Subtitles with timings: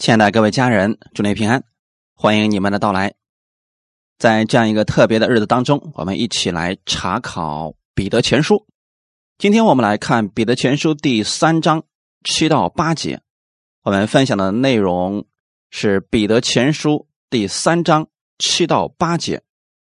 [0.00, 1.62] 亲爱的各位家人，祝您平安，
[2.14, 3.16] 欢迎你们的到来。
[4.16, 8.54] 在这样一个特别的日子当中，我们一起来查考《彼得前书》。
[9.36, 11.84] 今天我们来看《彼得前书》第三章
[12.24, 13.20] 七到八节。
[13.82, 15.26] 我们分享的内容
[15.68, 16.92] 是《彼得前书》
[17.28, 18.08] 第三章
[18.38, 19.42] 七到八节，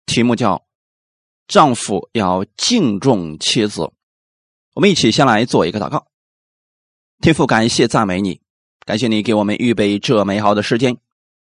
[0.06, 0.68] 题目叫
[1.50, 3.92] “丈夫要敬重妻子”。
[4.76, 6.06] 我们一起先来做一个祷告。
[7.22, 8.45] 天父，感谢赞美你。
[8.86, 10.98] 感谢你给我们预备这美好的时间，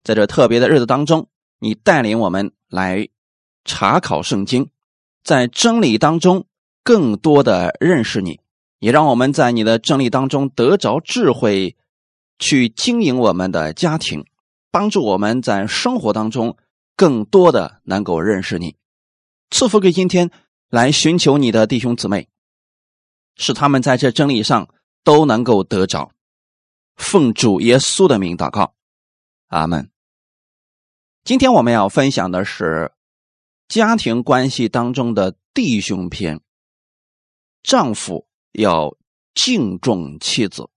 [0.02, 1.28] 在这特别的日子当中，
[1.60, 3.08] 你带领我们来
[3.64, 4.70] 查考圣经，
[5.22, 6.46] 在真理当中
[6.82, 8.40] 更多的认识你，
[8.80, 11.76] 也让我们在你的真理当中得着智慧，
[12.40, 14.24] 去经营我们的家庭，
[14.72, 16.56] 帮助我们在生活当中
[16.96, 18.74] 更多的能够认识你，
[19.50, 20.32] 赐福给今天
[20.70, 22.26] 来寻求你的弟兄姊妹，
[23.36, 24.68] 使他们在这真理上
[25.04, 26.10] 都能够得着。
[26.98, 28.74] 奉主耶稣的名祷告，
[29.46, 29.90] 阿门。
[31.24, 32.92] 今天我们要分享的是
[33.68, 36.42] 家庭关系当中的弟兄篇。
[37.62, 38.96] 丈夫要
[39.32, 40.68] 敬重妻子。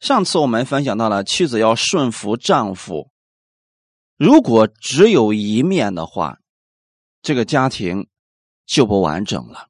[0.00, 3.12] 上次我们分享到了妻子要顺服丈夫，
[4.16, 6.40] 如果只有一面的话，
[7.20, 8.08] 这个家庭
[8.66, 9.68] 就不完整了，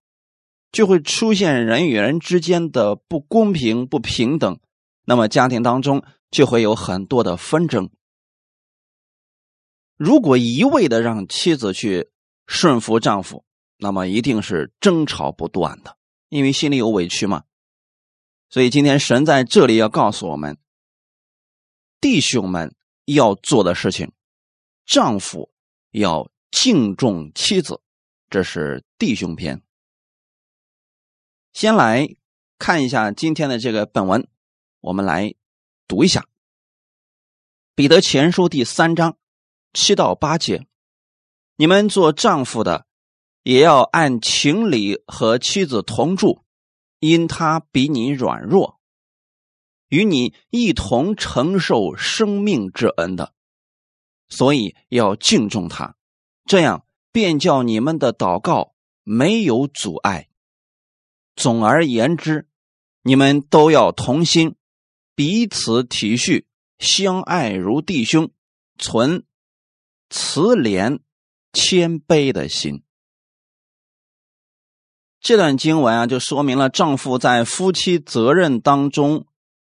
[0.71, 4.61] 就会出现人与人之间的不公平、不平等。
[5.11, 7.91] 那么家庭当中就会有很多的纷争。
[9.97, 12.12] 如果一味的让妻子去
[12.47, 13.44] 顺服丈夫，
[13.77, 15.97] 那么一定是争吵不断的，
[16.28, 17.42] 因为心里有委屈嘛。
[18.50, 20.56] 所以今天神在这里要告诉我们，
[22.00, 24.12] 弟兄们要做的事情，
[24.86, 25.50] 丈夫
[25.91, 27.81] 要敬重妻子，
[28.28, 29.61] 这是弟兄篇。
[31.53, 32.14] 先来
[32.61, 34.28] 看一下今天的这个本文。
[34.81, 35.34] 我们来
[35.86, 36.20] 读一下
[37.75, 39.19] 《彼得前书》第三章
[39.75, 40.67] 七到八节：
[41.56, 42.87] 你们做丈夫的，
[43.42, 46.44] 也要按情理和妻子同住，
[46.99, 48.81] 因他比你软弱，
[49.88, 53.34] 与你一同承受生命之恩的，
[54.31, 55.94] 所以要敬重他，
[56.47, 60.31] 这样便叫你们的祷告没有阻碍。
[61.37, 62.49] 总而言之，
[63.03, 64.56] 你们都要同心。
[65.20, 66.47] 彼此体恤，
[66.78, 68.31] 相爱如弟兄，
[68.78, 69.26] 存
[70.08, 71.00] 慈怜
[71.53, 72.82] 谦卑的心。
[75.20, 79.26] 这段经文啊，就说明了丈夫在夫妻责任当中、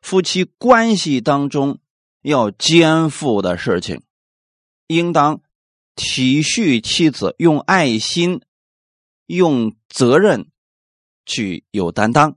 [0.01, 1.77] 夫妻关系当中
[2.23, 4.01] 要肩负的事情，
[4.87, 5.41] 应当
[5.93, 8.41] 体恤妻子，用爱心、
[9.27, 10.49] 用责任
[11.23, 12.35] 去有担当，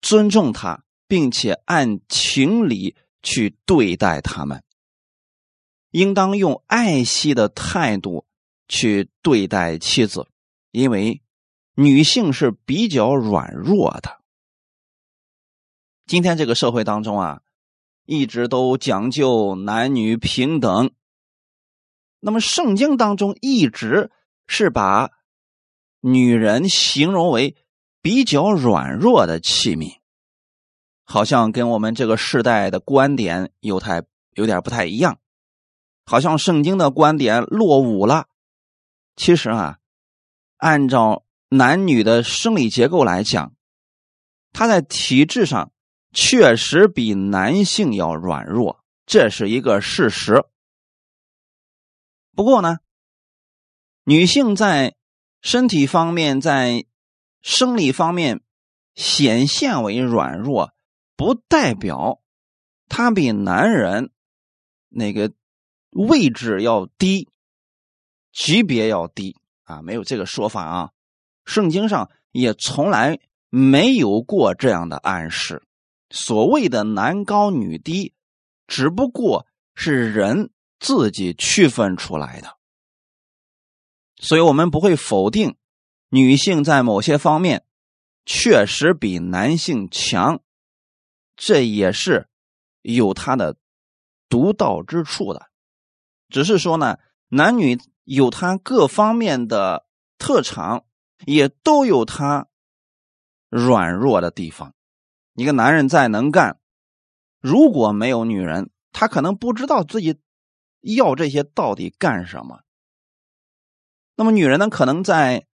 [0.00, 0.85] 尊重她。
[1.08, 4.62] 并且按情理去对待他们，
[5.90, 8.26] 应当用爱惜的态度
[8.68, 10.28] 去对待妻子，
[10.70, 11.22] 因为
[11.74, 14.20] 女性是比较软弱的。
[16.06, 17.42] 今天这个社会当中啊，
[18.04, 20.92] 一直都讲究男女平等，
[22.20, 24.10] 那么圣经当中一直
[24.46, 25.10] 是把
[26.00, 27.56] 女人形容为
[28.00, 29.98] 比较软弱的器皿。
[31.08, 34.02] 好像跟我们这个时代的观点有太
[34.34, 35.20] 有点不太一样，
[36.04, 38.26] 好像圣经的观点落伍了。
[39.14, 39.78] 其实啊，
[40.56, 43.54] 按照男女的生理结构来讲，
[44.52, 45.72] 他在体质上
[46.12, 50.44] 确实比男性要软弱，这是一个事实。
[52.34, 52.78] 不过呢，
[54.02, 54.96] 女性在
[55.40, 56.84] 身体方面、在
[57.42, 58.42] 生理方面
[58.96, 60.75] 显现为软弱。
[61.16, 62.20] 不代表
[62.88, 64.10] 他比男人
[64.88, 65.32] 那个
[65.90, 67.28] 位置要低，
[68.32, 70.90] 级别要低啊，没有这个说法啊。
[71.44, 73.18] 圣经上也从来
[73.48, 75.62] 没有过这样的暗示。
[76.10, 78.12] 所谓的男高女低，
[78.66, 82.56] 只不过是人自己区分出来的。
[84.18, 85.56] 所以我们不会否定
[86.08, 87.64] 女性在某些方面
[88.24, 90.42] 确实比男性强。
[91.36, 92.28] 这也是
[92.82, 93.56] 有它的
[94.28, 95.46] 独到之处的，
[96.28, 96.98] 只是说呢，
[97.28, 99.86] 男女有他各方面的
[100.18, 100.84] 特长，
[101.26, 102.48] 也都有他
[103.48, 104.74] 软弱的地方。
[105.34, 106.58] 一个男人再能干，
[107.40, 110.18] 如果没有女人，他可能不知道自己
[110.80, 112.62] 要这些到底干什么。
[114.16, 115.46] 那么，女人呢，可能在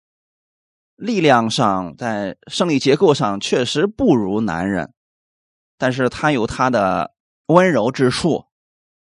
[0.96, 4.92] 力量上，在生理结构上，确实不如男人。
[5.80, 7.14] 但是他有他的
[7.46, 8.44] 温柔之处，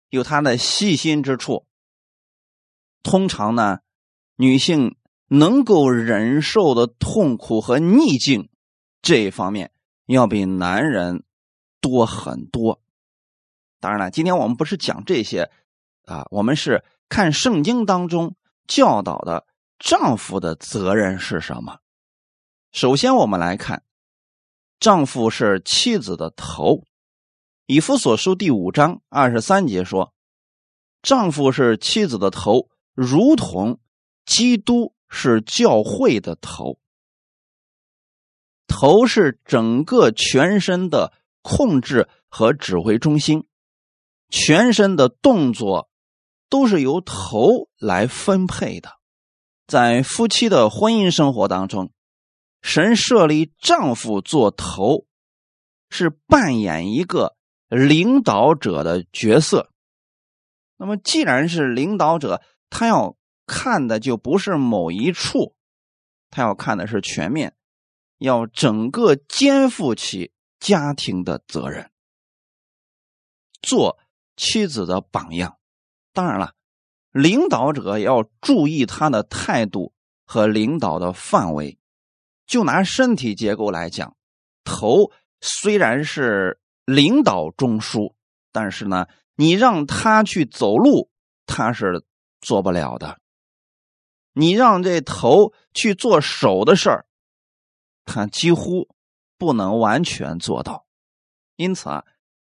[0.10, 1.66] 有她的细心之处。
[3.02, 3.80] 通常呢，
[4.36, 4.96] 女性
[5.28, 8.50] 能够忍受的痛苦和逆境
[9.02, 9.72] 这一方面，
[10.06, 11.24] 要比男人
[11.82, 12.80] 多很多。
[13.80, 15.50] 当然了，今天我们不是讲这些
[16.06, 18.36] 啊，我们是看圣经当中
[18.68, 19.48] 教导的
[19.80, 21.80] 丈夫的责任是什么。
[22.72, 23.82] 首先，我们来看，
[24.80, 26.84] 丈夫是妻子的头。
[27.66, 30.14] 以弗所书第五章二十三节说
[31.02, 33.80] ：“丈夫是妻子的头，如同
[34.26, 36.80] 基督是教会的头。
[38.68, 43.48] 头是整个全身的控制和指挥中心。”
[44.30, 45.90] 全身的动作
[46.50, 48.90] 都是由头来分配的，
[49.66, 51.92] 在夫妻的婚姻生活当中，
[52.68, 55.08] 神设立丈夫做头，
[55.90, 57.38] 是扮演一个
[57.70, 59.72] 领导者的角色。
[60.76, 63.16] 那么，既然是领导者，他要
[63.46, 65.56] 看的就不是某一处，
[66.30, 67.56] 他要看的是全面，
[68.18, 71.90] 要整个肩负起家庭的责任，
[73.62, 73.98] 做。
[74.36, 75.58] 妻子的榜样，
[76.14, 76.54] 当然了，
[77.12, 79.94] 领导者要注意他的态度
[80.26, 81.80] 和领导的范围。
[82.48, 84.16] 就拿身体结构来讲，
[84.64, 85.12] 头
[85.42, 88.16] 虽然是领导中枢，
[88.52, 89.06] 但是呢，
[89.36, 91.12] 你让他去走路，
[91.46, 92.04] 他是
[92.42, 93.18] 做不了的；
[94.34, 97.06] 你让这头去做手的事儿，
[98.06, 98.88] 他几乎
[99.38, 100.88] 不能完全做到。
[101.58, 102.06] 因此啊，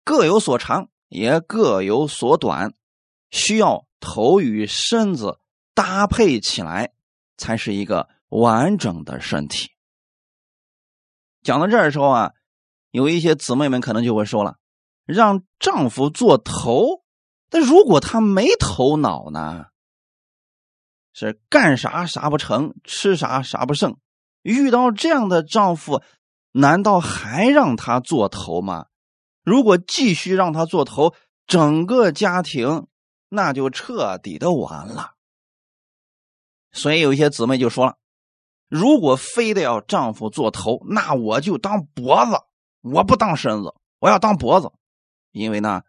[0.04, 0.90] 各有所长。
[1.10, 2.74] 也各有所短，
[3.30, 5.38] 需要头与身子
[5.72, 6.92] 搭配起来，
[7.36, 9.70] 才是一个完整的身体。
[11.44, 12.32] 讲到这儿的时候啊，
[12.90, 14.56] 有一些姊妹们可能就会说了
[15.06, 17.04] ：“让丈夫做头，
[17.50, 19.66] 但如果他没头脑呢？
[21.12, 23.96] 是干啥啥不成，吃啥啥不剩。
[24.42, 26.02] 遇到这样的丈夫，
[26.50, 28.86] 难道还让他做头吗？”
[29.44, 31.14] 如果继续让他做头，
[31.46, 32.86] 整个家庭
[33.28, 35.12] 那就彻底的完了。
[36.72, 37.98] 所以有一些姊妹就说了
[38.76, 42.32] ：“如果非得要丈夫做头，那我就当脖子，
[42.80, 44.68] 我不当身子，我要当脖子。
[45.30, 45.82] 因为呢，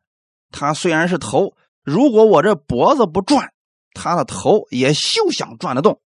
[0.51, 3.53] 他虽然是头，如果我这脖子不转，
[3.95, 5.99] 他的头也休想转得动。”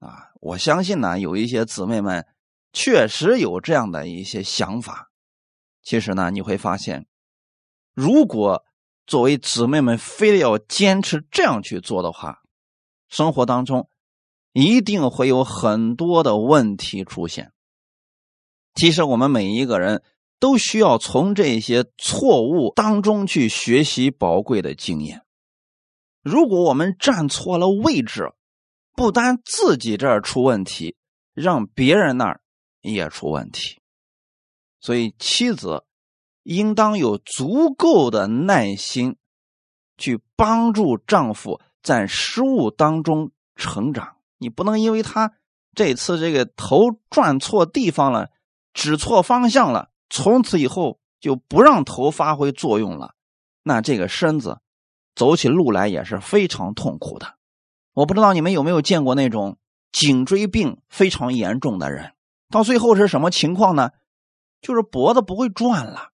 [0.00, 2.26] 啊，我相信呢，有一些姊妹们
[2.72, 5.10] 确实有这样的一些想法。
[5.82, 7.06] 其实呢，你会发现，
[7.92, 8.64] 如果
[9.06, 12.40] 作为姊妹们非得要坚持这样去做的话，
[13.10, 13.90] 生活当中
[14.52, 17.52] 一定会有很多的问题出现。
[18.74, 20.02] 其实我们每一个人
[20.38, 25.22] 都需要从这些错误当中去学习宝贵的经验。
[26.22, 28.32] 如果我们站错了位置，
[28.94, 30.96] 不单自己这儿出问题，
[31.32, 32.40] 让别人那儿
[32.80, 33.80] 也出问题。
[34.80, 35.84] 所以，妻子
[36.42, 39.16] 应当有足够的耐心，
[39.96, 44.16] 去帮助丈夫在失误当中成长。
[44.42, 45.32] 你不能因为他
[45.74, 48.28] 这次这个头转错地方了，
[48.74, 53.14] 指错方向了，从此以后就不让头发挥作用了。
[53.62, 54.58] 那这个身子
[55.14, 57.36] 走起路来也是非常痛苦的。
[57.94, 59.56] 我不知道你们有没有见过那种
[59.92, 62.12] 颈椎病非常严重的人，
[62.50, 63.90] 到最后是什么情况呢？
[64.60, 66.10] 就是脖子不会转了，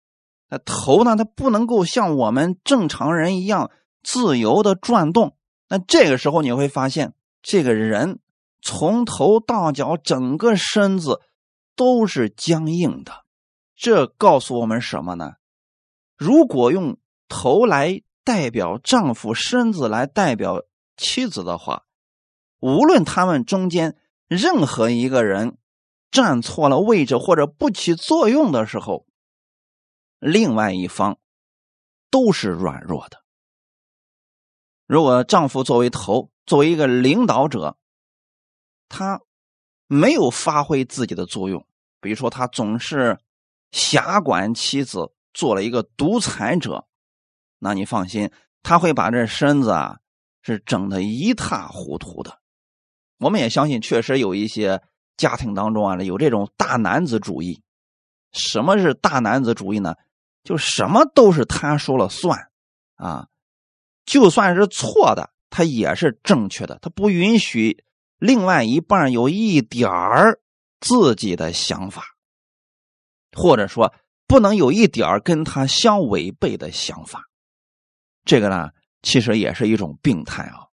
[0.50, 1.15] 那头呢？
[1.15, 3.72] 它不能够像我们正常人一样
[4.03, 5.36] 自由的转动。
[5.67, 7.13] 那这个时候你会发现，
[7.48, 8.22] 这个人
[8.60, 11.22] 从头到脚整个身子
[11.75, 13.24] 都是僵硬的。
[13.75, 15.36] 这告诉我们什么呢？
[16.18, 16.98] 如果用
[17.28, 20.64] 头来代表丈夫，身子来代表
[20.98, 21.86] 妻子的话，
[22.60, 23.96] 无论他们中间
[24.28, 25.60] 任何一个人。
[26.12, 29.06] 站错了位置或者不起作用的时候，
[30.20, 31.20] 另外一方
[32.10, 33.22] 都是软弱的。
[34.86, 37.78] 如果丈夫作为头，作为一个领导者，
[38.90, 39.22] 他
[39.88, 41.66] 没有发挥自己的作用，
[42.00, 43.18] 比如说他总是
[43.72, 46.88] 辖管妻子，做了一个独裁者，
[47.60, 48.32] 那你放心，
[48.64, 50.00] 他会把这身子啊
[50.42, 52.40] 是整的一塌糊涂的。
[53.18, 54.82] 我们也相信，确实有一些。
[55.18, 57.64] 家庭当中啊，有这种大男子主义。
[58.34, 59.96] 什么是大男子主义呢？
[60.44, 62.52] 就什么都是他说了算
[62.96, 63.30] 啊，
[64.06, 66.77] 就算是错的，他也是正确的。
[66.81, 67.85] 他不允许
[68.17, 70.41] 另外一半有一点儿
[70.81, 72.03] 自己的想法，
[73.31, 73.93] 或者说
[74.27, 77.29] 不能有一点儿跟他相违背的想法。
[78.25, 78.71] 这个呢，
[79.01, 80.67] 其实也是一种病态啊。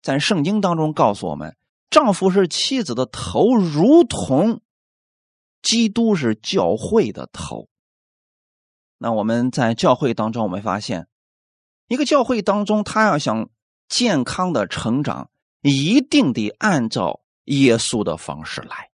[0.00, 1.54] 在圣经当中告诉我们，
[1.90, 4.62] 丈夫是妻子的头，如同
[5.60, 7.68] 基督是教会的头。
[8.96, 11.06] 那我们在教会当中，我们发现，
[11.88, 13.50] 一个教会当中，他要想
[13.94, 18.90] 健康的成长，一定得按照耶稣的方式来。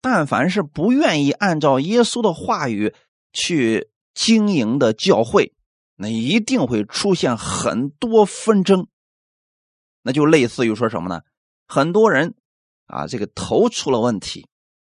[0.00, 2.92] 但凡是不愿意按照耶稣的话语
[3.32, 5.54] 去经营的教会，
[5.94, 8.88] 那一定会出现很多纷争。
[10.02, 11.22] 那就类似于说什么呢？
[11.68, 12.34] 很多人
[12.86, 14.48] 啊，这个头出了问题，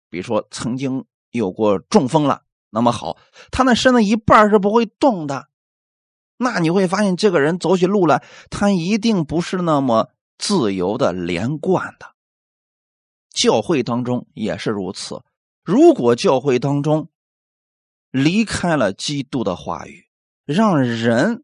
[0.09, 3.17] 比如说曾经有过中风了，那么好，
[3.51, 5.50] 他那身子一半是不会动的，
[6.43, 12.15] 那你会发现这个人走起路来，他一定不是那么自由的连贯的。
[13.29, 15.21] 教会当中也是如此。
[15.63, 17.10] 如果教会当中
[18.10, 20.07] 离开了基督的话语，
[20.43, 21.43] 让人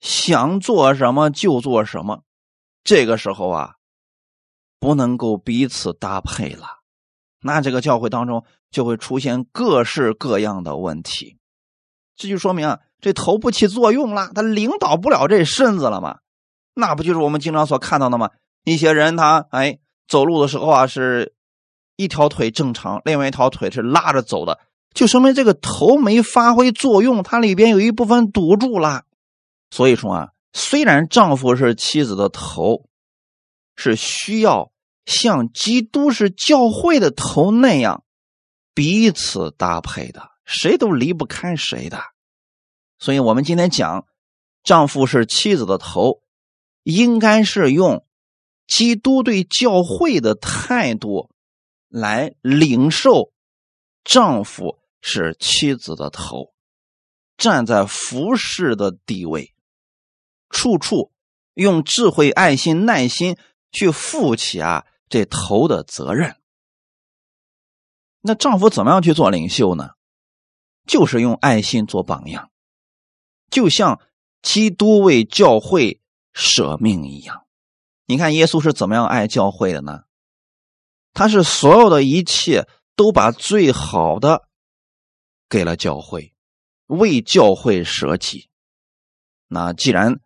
[0.00, 2.22] 想做什么就做什么，
[2.82, 3.74] 这个时候啊，
[4.80, 6.66] 不能够彼此搭配了，
[7.42, 11.36] 那这个教会当中就会出现各式各样的问题。
[12.16, 16.18] 这就说明啊，这头不起作用了，他领导不了这身子了嘛？
[16.74, 18.30] 那不就是我们经常所看到的吗？
[18.64, 19.78] 一些人他哎。
[20.10, 21.34] 走路的时候啊，是
[21.96, 24.58] 一条腿正常，另外一条腿是拉着走的，
[24.94, 29.02] 就说明这个头没发挥作用，它里边有一部分堵住了。
[29.70, 32.86] 所以说啊，虽然丈夫是妻子的头，
[33.76, 34.72] 是需要
[35.04, 38.02] 像基督是教会的头那样
[38.72, 42.00] 彼此搭配的，谁都离不开谁的。
[42.98, 44.06] 所以我们今天讲，
[44.62, 46.20] 丈夫是妻子的头，
[46.82, 48.04] 应该是用。
[48.66, 51.30] 基督对教会的态度，
[51.88, 53.32] 来领受
[54.04, 56.52] 丈夫是妻子的头，
[57.38, 59.54] 站在服侍的地位，
[60.50, 61.12] 处处
[61.54, 63.38] 用智慧、爱心、耐心
[63.72, 66.36] 去负起啊这头的责任。
[68.20, 69.92] 那丈夫怎么样去做领袖呢？
[70.86, 72.50] 就是用爱心做榜样，
[73.50, 74.00] 就像
[74.42, 76.00] 基督为教会
[76.32, 77.44] 舍命一样。
[78.06, 80.02] 你看耶稣是怎么样爱教会的呢？
[81.12, 84.48] 他是所有的一切都把最好的
[85.48, 86.34] 给了教会，
[86.86, 88.48] 为教会舍己。
[89.48, 90.20] 那既然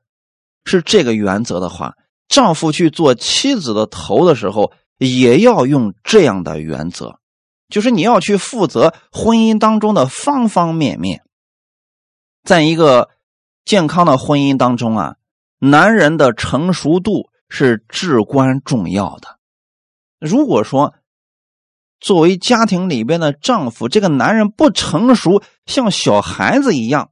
[0.64, 1.96] 是这个原则的话，
[2.28, 7.18] 丈夫去做妻子的头的时候，也要用这样的原则，
[7.68, 11.24] 就是你要去负责婚姻当中的方方面面。
[12.44, 13.10] 在一个
[13.64, 15.16] 健康的婚姻当中啊，
[15.58, 17.30] 男人的成熟度。
[17.54, 19.38] 是至关重要的。
[20.18, 20.94] 如果说
[22.00, 27.10] 作为家庭里边的丈夫，这个男人不成熟，像小孩子一样，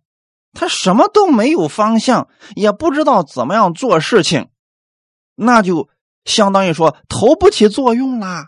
[0.54, 4.48] 他什么都没有方向，也不知道怎么样做事情，
[5.34, 5.90] 那就
[6.24, 8.46] 相当于说头不起作用啦，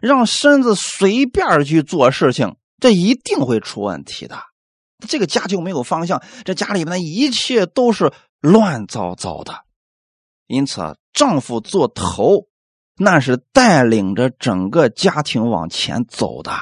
[0.00, 4.38] 让身子随便去做事情，这一定会出问题的。
[5.08, 9.64] 这个家就没有方向，这家里面的一切都是乱糟糟的。
[10.46, 12.46] 因此，丈夫做头，
[12.96, 16.52] 那是带领着整个家庭往前走的。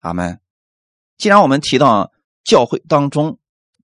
[0.00, 0.40] 阿门。
[1.18, 2.12] 既然我们提到
[2.44, 3.38] 教会当中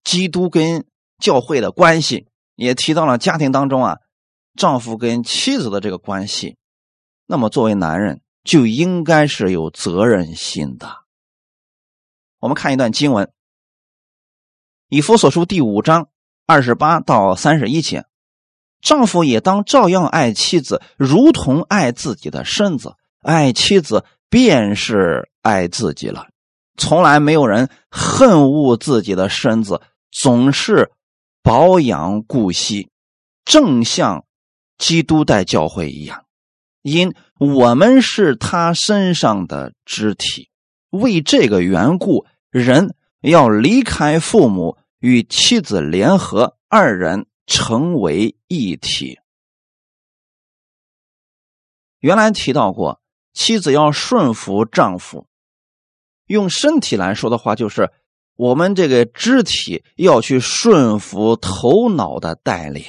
[0.05, 0.87] 基督跟
[1.19, 2.27] 教会的关系，
[2.57, 3.99] 也提到了家庭当中啊
[4.57, 6.57] 丈夫跟妻子的这个关系，
[7.27, 11.02] 那么作为男人就应该是有责任心的。
[12.43, 13.27] 我们看一段经文，
[14.89, 16.09] 《以弗所书》第五章
[16.45, 18.05] 二十八到三十一节。
[18.81, 22.97] 丈夫也当照样爱妻子，如同爱自己的身子。
[23.21, 26.27] 爱妻子便是爱自己了。
[26.77, 29.81] 从来没有人恨恶自己的身子，
[30.11, 30.91] 总是
[31.45, 32.91] 保养顾惜，
[33.45, 34.25] 正像
[34.79, 36.25] 基督待教会一样。
[36.83, 40.51] 因我们是他身上的肢体，
[40.91, 47.27] 为这个缘故，人要离开父母，与妻子联合，二人。
[47.45, 49.19] 成为一体。
[51.99, 53.03] 原来提到过，
[53.35, 55.27] 妻子要顺服丈夫。
[56.27, 57.91] 用身体来说的话，就是
[58.37, 62.85] 我们这个肢体要去顺服头脑的带领。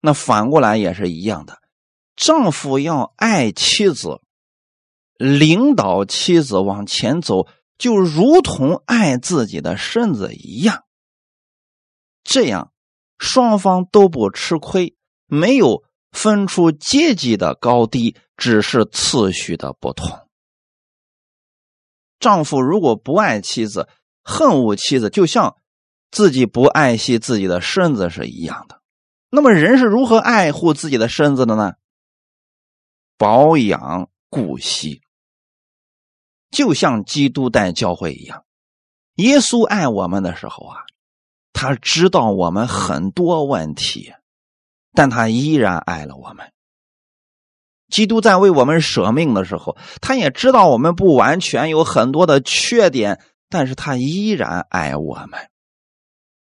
[0.00, 1.58] 那反过来也是一样的，
[2.14, 4.20] 丈夫要爱妻子，
[5.16, 7.48] 领导妻子往前走，
[7.82, 10.84] 就如同爱自己的身子一样。
[12.22, 12.70] 这样。
[13.18, 14.96] 双方都不吃亏，
[15.26, 20.28] 没有分出阶级的高低，只是次序的不同。
[22.18, 23.88] 丈夫如果不爱妻子，
[24.24, 25.56] 恨恶妻子，就像
[26.10, 28.80] 自己不爱惜自己的身子是一样的。
[29.30, 31.74] 那么，人是如何爱护自己的身子的呢？
[33.16, 35.01] 保养顾惜，
[36.52, 38.44] 就像基督待教会一样。
[39.16, 40.76] 耶稣爱我们的时候啊，
[41.52, 44.12] 他知道我们很多问题，
[44.92, 46.52] 但他依然爱了我们。
[47.90, 55.50] 基督在为我们舍命的时候，他也知道我们不完全，有很多的缺点，但是他依然爱我们。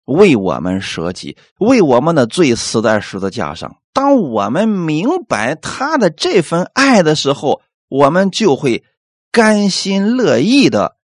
[0.05, 3.76] 为我们舍己，为我们的罪死在十字架上。
[3.93, 8.85] 当我们明白他的这份爱的时候，我们就会
[9.31, 10.97] 甘心乐意的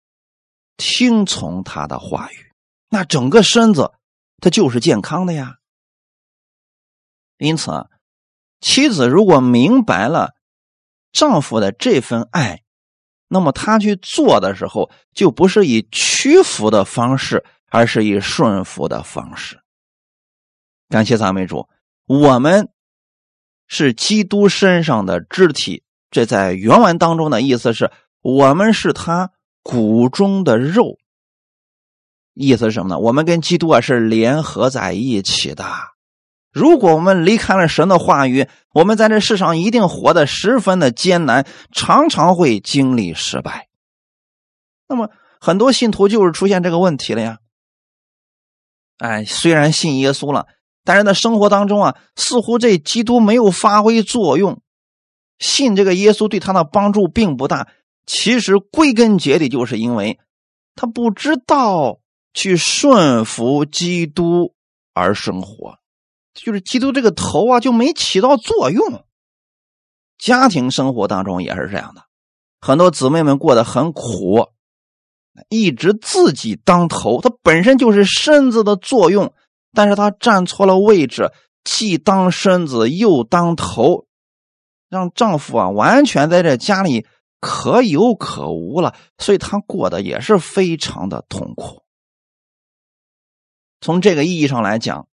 [0.76, 2.52] 听从他的话语。
[2.88, 3.92] 那整个身子，
[4.40, 5.56] 他就是健康的呀。
[7.38, 7.88] 因此，
[8.60, 10.34] 妻子如果明白了
[11.12, 12.62] 丈夫的这份爱，
[13.28, 17.44] 那么她去做的时候，就不是以屈服的方式。
[17.70, 19.60] 而是以顺服的方式。
[20.88, 21.68] 感谢赞美主，
[22.06, 22.68] 我们
[23.66, 25.82] 是基督身上的肢体。
[26.08, 27.90] 这在原文当中的意思是
[28.24, 30.96] 我们是他骨中的肉。
[32.32, 32.98] 意思是什么呢？
[32.98, 35.66] 我们跟基督啊是联合在一起的。
[36.50, 43.68] 如果我们离开了神的话语，我们在这世上一定活得十分的艰难，常常会经历失败。
[44.88, 47.40] 那么很多信徒就是出现这个问题了呀。
[48.96, 50.46] 哎，虽然信耶稣了，
[50.82, 54.62] 但是在生活当中啊，似乎这基督没有发挥作用。
[55.38, 57.68] 信这个耶稣对他的帮助并不大。
[58.06, 60.18] 其实归根结底，就是因为
[60.74, 62.00] 他不知道
[62.32, 64.54] 去顺服基督
[64.92, 65.78] 而生活，
[66.34, 69.04] 就是基督这个头啊就没起到作用。
[70.18, 72.02] 家庭生活当中也是这样的，
[72.60, 74.48] 很多姊妹们过得很苦。
[75.48, 79.34] 一直自己当头，他本身就是身子的作用，
[79.72, 81.32] 但是他站错了位置，
[81.64, 84.06] 既当身子又当头，
[84.88, 87.04] 让丈夫啊完全在这家里
[87.44, 91.82] 可有可无了，所以她过得也是非常的痛苦。
[93.80, 95.08] 从这个意义上来讲，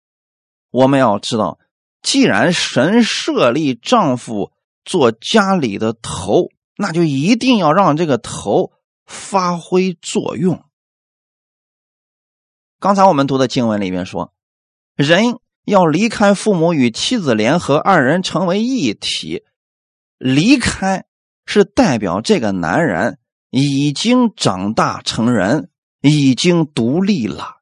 [0.71, 1.59] 我们要知道，
[2.03, 4.53] 既然神设立丈夫
[4.85, 8.73] 做家里的头，那就一定要让这个头。
[9.11, 10.67] 发挥作用。
[12.79, 14.35] 刚才我们读的经文里面说，
[14.97, 19.47] 人要离开父母与妻子联合，二人成为一体。
[20.19, 21.07] 离开
[21.49, 23.19] 是代表这个男人
[23.51, 25.71] 已经长大成人，
[26.03, 27.57] 已经独立了。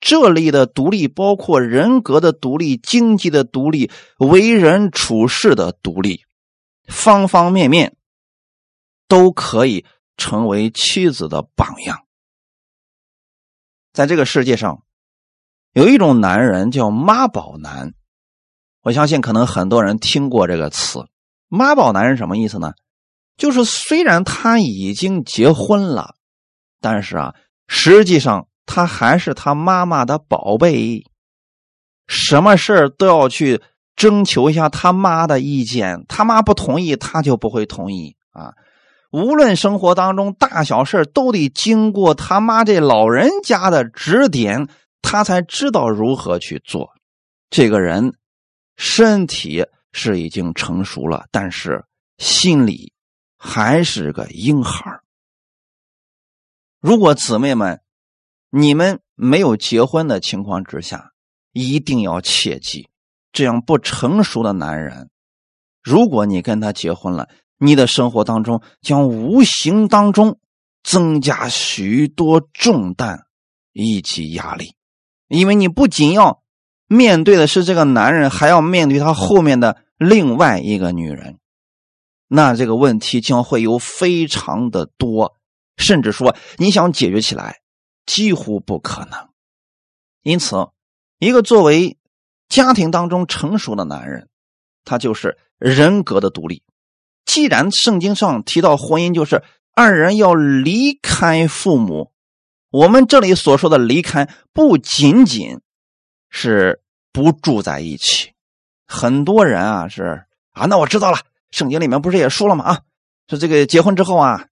[0.00, 6.24] 这里的独立包括人格的独立、经济的独立、为人处事的独立，
[6.88, 7.96] 方方面面
[9.08, 9.86] 都可以。
[10.16, 12.04] 成为妻子的榜样，
[13.90, 14.82] 在这个世界上，
[15.72, 17.94] 有一种男人叫妈宝男。
[18.82, 21.06] 我相信可能很多人听过这个词。
[21.48, 22.74] 妈宝男是什么意思呢？
[23.40, 26.14] 就是虽然他已经结婚了，
[26.78, 27.34] 但是啊，
[27.68, 31.02] 实际上他还是他妈妈的宝贝，
[32.06, 33.62] 什么事都要去
[33.96, 38.52] 征求一下他妈的意见，他妈不同意，他就不会同意啊。
[39.10, 44.68] 无论生活当中大小事都得经过他妈这老人家的指点，
[45.00, 46.90] 他才知道如何去做。
[47.48, 48.12] 这个人
[48.76, 51.82] 身体是已经成熟了，但是
[52.18, 52.92] 心里
[53.42, 55.00] 还是个婴孩。
[56.78, 57.80] 如果姊妹们，
[58.50, 61.12] 你们没有结婚的情况之下，
[61.52, 62.90] 一定要切记，
[63.32, 65.08] 这样不成熟的男人，
[65.82, 67.28] 如果你跟他结婚了。
[67.62, 70.38] 你的生活当中将无形当中
[70.82, 73.26] 增加许多重担
[73.74, 74.74] 以及压力，
[75.28, 76.42] 因为你不仅要
[76.86, 81.38] 面对的是这个男人，还要面对他后面的另外一个女人，
[82.32, 85.36] 那这个问题将会有非常的多，
[85.76, 87.60] 甚至说你想解决起来
[88.06, 89.30] 几乎不可能。
[90.22, 90.68] 因此，
[91.18, 91.98] 一个作为
[92.48, 94.28] 家庭当中成熟的男人，
[94.84, 96.62] 他就是人格的独立。
[97.24, 99.42] 既然圣经上提到婚姻，就是
[99.74, 102.12] 二人要离开父母。
[102.70, 105.60] 我们这里所说的离开，不仅仅
[106.28, 106.80] 是
[107.12, 108.34] 不住在一起。
[108.86, 111.18] 很多人啊是啊，那我知道了。
[111.50, 112.64] 圣经里面不是也说了吗？
[112.64, 112.80] 啊，
[113.28, 114.46] 说这个结婚之后啊，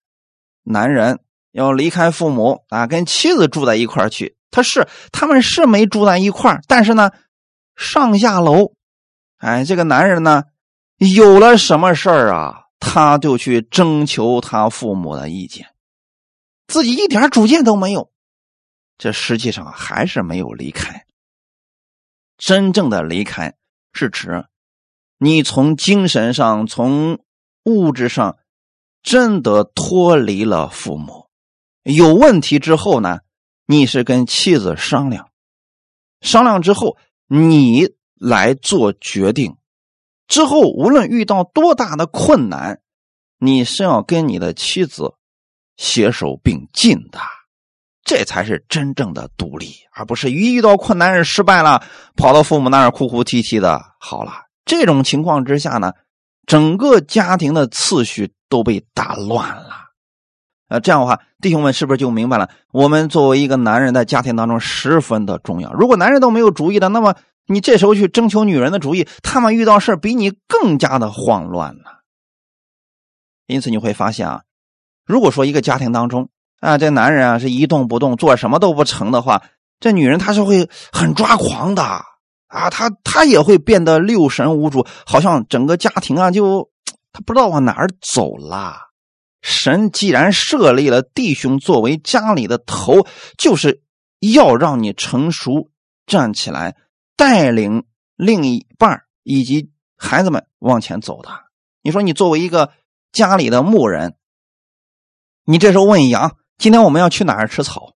[0.63, 1.21] 男人
[1.53, 4.37] 要离开父母啊，跟妻子住在一块去。
[4.51, 7.11] 他是他们是没住在一块但是呢，
[7.77, 8.73] 上下楼，
[9.37, 10.45] 哎，这个男人呢，
[10.97, 12.65] 有了什么事儿啊？
[12.81, 15.67] 他就去征求他父母的意见，
[16.69, 18.11] 自己一点主见都没有，
[18.97, 21.05] 这实际上还是没有离开。
[22.37, 23.53] 真正的离开
[23.93, 24.47] 是指
[25.19, 27.19] 你从精神上、从
[27.65, 28.39] 物质上
[29.03, 31.27] 真的脱离了父母。
[31.83, 33.21] 有问题之后呢，
[33.67, 35.31] 你是跟妻子商量，
[36.21, 39.57] 商量之后你来做决定。
[40.27, 42.81] 之后无论遇到多大的困难，
[43.39, 45.15] 你是要跟你的妻子
[45.77, 47.19] 携手并进的，
[48.05, 51.83] 这才是真正的独立，而不是一遇到困难失败了，
[52.15, 53.81] 跑到父母那儿哭哭啼啼的。
[53.99, 54.33] 好了，
[54.69, 55.95] 这种情况之下呢，
[56.47, 59.89] 整个家庭的次序都被打乱了。
[60.69, 62.51] 呃，这样的话，弟兄们是不是就明白了？
[62.71, 65.73] 我们作为一个男人，在家庭当中十分的重要。
[65.73, 67.15] 如果男人都没有主意的，那么
[67.47, 72.03] 你这时候去征求女人的主意，他们遇到事比你更加的慌乱了。
[73.47, 74.43] 因此你会发现啊，
[75.07, 76.29] 如果说一个家庭当中
[76.61, 79.43] 啊，这男人啊是一动不动，做什么都不成的话，
[79.81, 81.83] 这女人她是会很抓狂的
[82.49, 86.71] 啊，他他也会变得六神无主，好像整个家庭啊就
[87.13, 88.89] 他不知道往哪儿走了。
[89.41, 93.07] 神既然设立了弟兄作为家里的头，
[93.37, 93.83] 就是
[94.21, 95.71] 要让你成熟
[96.07, 96.75] 站起来，
[97.17, 97.85] 带领
[98.17, 101.29] 另一半以及孩子们往前走的。
[101.83, 102.73] 你说你作为一个
[103.13, 104.17] 家里的牧人，
[105.45, 107.95] 你这时候问羊：“今天我们要去哪儿吃草？”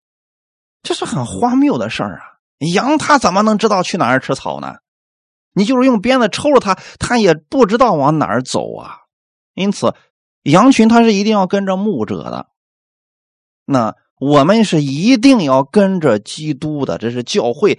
[0.82, 2.31] 这是很荒谬的事儿啊！
[2.70, 4.76] 羊它怎么能知道去哪儿吃草呢？
[5.52, 8.98] 你就是用鞭子抽了它，它也不知道往哪儿走啊！
[9.54, 9.94] 因此。
[10.44, 12.48] 羊群它是一定要跟着牧者的，
[13.64, 17.78] 那我们是一定要跟着基督的，这是教会，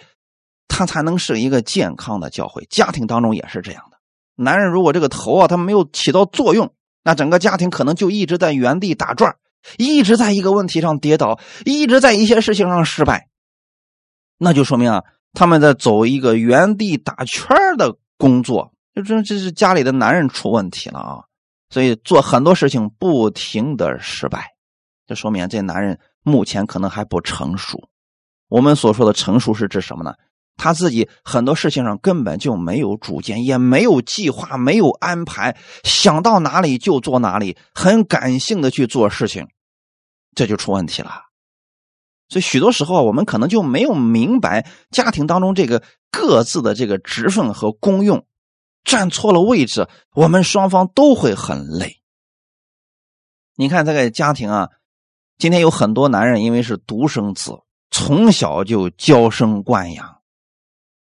[0.69, 2.65] 它才能是一个健康的教会。
[2.69, 3.97] 家庭当中也是这样的，
[4.35, 9.35] 男人如果这个头啊他没有起到作用，那整个家庭可能就一直在原地打转，
[9.77, 13.27] 一直在一个问题上跌倒，一直在一些事情上失败，
[14.43, 21.23] 那就说明啊他们在走一个原地打圈的工作，就这这是家里的男人出问题了啊。
[21.69, 24.51] 所以做很多事情不停的失败，
[25.07, 27.89] 这说明这男人目前可能还不成熟。
[28.47, 30.13] 我们所说的成熟是指什么呢？
[30.55, 39.47] 他自己很多事情上根本就没有主见，也没有计划，没有安排，想到哪里就做哪里，很感性的去做事情，
[40.35, 41.22] 这就出问题了。
[42.29, 48.25] 所以许多时候啊我们可能就没有明白家庭当中这个各自的这个职分和功用。
[48.83, 52.01] 站错了位置，我们双方都会很累。
[53.55, 54.69] 你看这个家庭啊，
[55.37, 57.59] 今天有很多男人因为是独生子，
[57.91, 60.17] 从小就娇生惯养，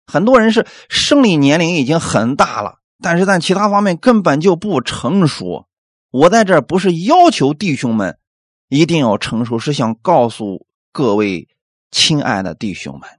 [0.06, 5.66] 很多人是生理年龄已经很大了，但是在其他方面根本就不成熟。
[6.12, 8.20] 我在这不是要求弟兄们
[8.68, 11.48] 一定要成熟，是想告诉各位
[11.92, 13.10] 亲爱的弟兄们，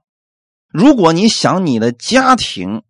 [0.69, 2.83] 如果你想你的家庭。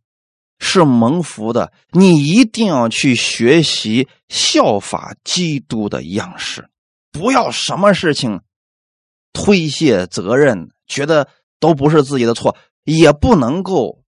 [0.60, 6.70] 是蒙福的，你一定要去学习效法基督的样式，
[7.12, 8.40] 不要什么事情
[9.34, 11.28] 推卸责任，觉得
[11.60, 14.04] 都不是自己的错，也不能够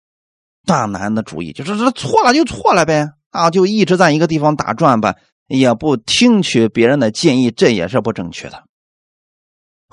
[0.65, 5.17] 大男的主义，就是这错了就错了呗啊，就一直在一个地方打转吧，
[5.49, 8.63] 也不听取别人的建议，这也是不正确的。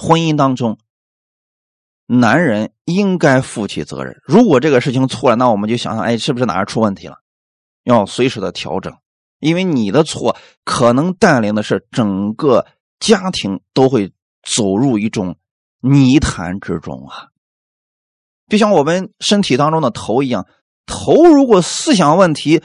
[0.01, 0.79] 婚姻当中。
[2.07, 4.19] 男人应该负起责任。
[4.25, 7.19] 如果这个事情错了，那我们就想想，哎，是不是哪儿出问题了？
[7.83, 8.93] 要随时的调整，
[9.39, 10.35] 因为你的错
[10.65, 12.65] 可能带领的是整个
[12.99, 14.11] 家庭都会
[14.43, 15.37] 走入一种
[15.79, 17.29] 泥潭之中啊。
[18.49, 20.47] 就像我们身体当中的头一样，
[20.85, 22.61] 头如果思想问题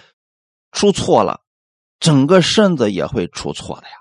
[0.73, 1.43] 出错了，
[2.01, 3.95] 整个身子也会出错的呀。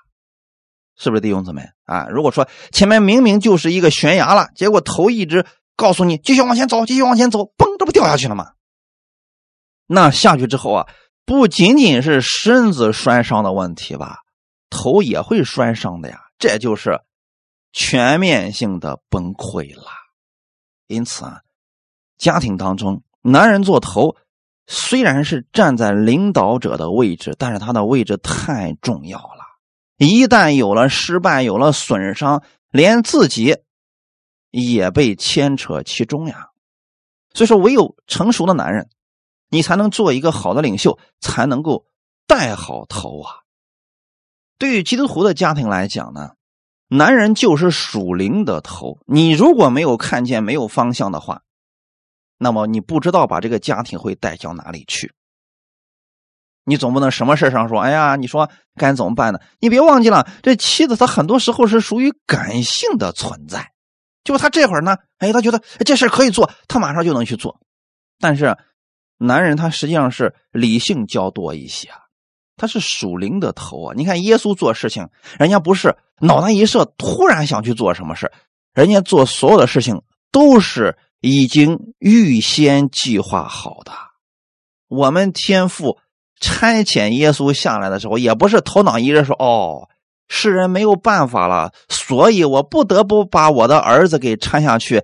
[0.98, 2.08] 是不是弟兄姊妹啊？
[2.10, 8.52] 如果说前面明明就是一个悬崖了，结果头一直告诉你继续往前走，继续往前走，嘣，这不掉下去了吗？
[9.88, 10.88] 那下去之后啊，
[11.26, 14.20] 不仅仅是身子摔伤的问题吧，
[14.70, 16.22] 头也会摔伤的呀。
[16.40, 17.00] 这就是
[17.72, 19.86] 全面性的崩溃了。
[20.88, 21.42] 因此啊，
[22.18, 24.16] 家庭当中，男人做头
[24.68, 29.45] 虽然是站在领导者的位置，但是他的位置太重要了。
[29.98, 33.58] 一旦有了失败，有了损伤，连自己
[34.52, 36.50] 也被牵扯其中呀。
[37.34, 38.90] 所以说，唯有成熟的男人，
[39.50, 41.86] 你才能做一个好的领袖，才能够
[42.28, 43.44] 带好头啊。
[44.58, 46.32] 对于基督徒的家庭来讲呢，
[46.88, 49.00] 男人就是属灵的头。
[49.06, 51.42] 你如果没有看见、没有方向的话，
[52.38, 55.14] 那么你不知道把这个家庭会带向哪里去。
[56.68, 59.40] 你总不能什么事上说，哎呀，你说该怎么办呢？
[59.60, 63.72] 你别忘记了，这妻子她很多时候是属于感性的存在，
[64.24, 67.62] 就他这会儿呢，哎，他觉得这事可以做，他马上就能去做。
[68.20, 68.58] 但是
[69.20, 71.90] 男人他实际上是理性较多一些，
[72.58, 73.94] 他是属灵的头啊。
[73.96, 78.32] 你看耶稣做事情，人家不是脑袋一射，突然想去做什么事，
[78.74, 80.02] 人家做所有的事情
[80.32, 83.92] 都是已经预先计划好的。
[84.88, 86.00] 我们天父。
[86.40, 89.88] 差遣耶稣下来的时候，也不是头脑一热说：“哦，
[90.28, 95.04] 世人没有办法了，所以我不得不把我的儿子给拆下去，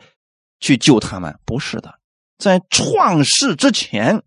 [0.60, 1.96] 去救他们。”不是的，
[2.38, 4.24] 在创世之前，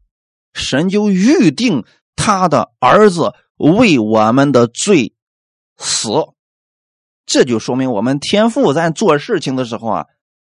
[0.54, 1.84] 神就预定
[2.16, 5.14] 他的儿子为我们的罪
[5.76, 6.08] 死，
[7.26, 10.06] 这就说明我们天父在做事情的时候啊，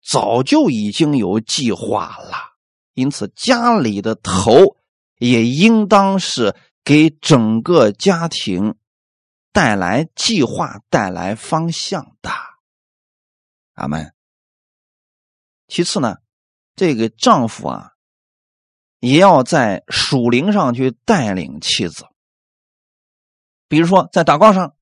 [0.05, 2.37] 早就已经有计划了。
[2.95, 4.77] 因此，家里的头。
[5.21, 8.75] 也应当是给整个家庭
[9.53, 12.31] 带来计划、带来方向的。
[13.75, 14.13] 阿门。
[15.69, 16.17] 其次呢，
[16.75, 17.93] 这个丈夫啊，
[18.99, 22.07] 也要在属灵上去带领妻子，
[23.69, 24.75] 比如说在祷告上、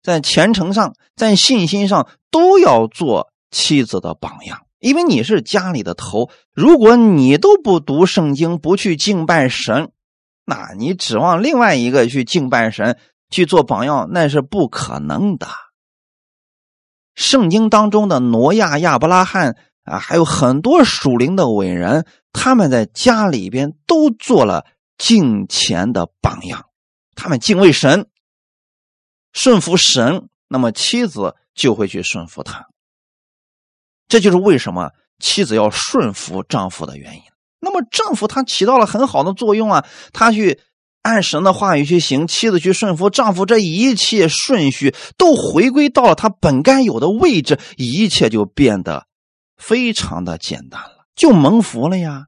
[0.00, 4.67] 在虔诚上、在信心上，都要做妻子的榜样。
[4.78, 9.90] 因为你是家里的头，如果你都不读圣经，不去敬拜神，
[10.44, 15.48] 那你指望另外一个去敬拜神、去做榜样，那是不可能的。
[17.16, 24.64] 圣经当中的挪亚、亚伯拉罕啊，还有很多属灵的伟人，他们在家里边都做了
[24.96, 26.66] 敬虔的榜样，
[27.16, 28.08] 他们敬畏神、
[29.32, 32.67] 顺服神，那么妻子就会去顺服他。
[34.08, 37.22] 这就是为什么妻子要顺服丈夫的原因。
[37.60, 40.60] 那么丈夫他起到了很好的作用啊，他去
[41.02, 49.06] 按神的话语去行，妻子去顺服丈夫，这一切顺序都回归到了他本该有的位置，一切就变得
[49.56, 52.26] 非常的简单了，就蒙福了呀。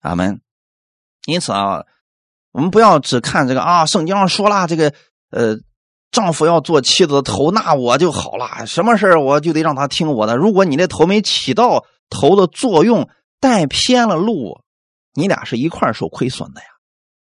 [0.00, 0.40] 阿门。
[1.26, 1.84] 因此啊，
[2.52, 4.92] 我们不要只看这个啊，圣经上说了这个
[5.30, 5.58] 呃。
[6.12, 8.66] 丈夫要做妻子的头，那我就好了。
[8.66, 10.36] 什么事我就得让他听我的。
[10.36, 13.08] 如果你那头没起到头的作用，
[13.40, 14.60] 带偏了路，
[15.14, 16.66] 你俩是一块受亏损的呀。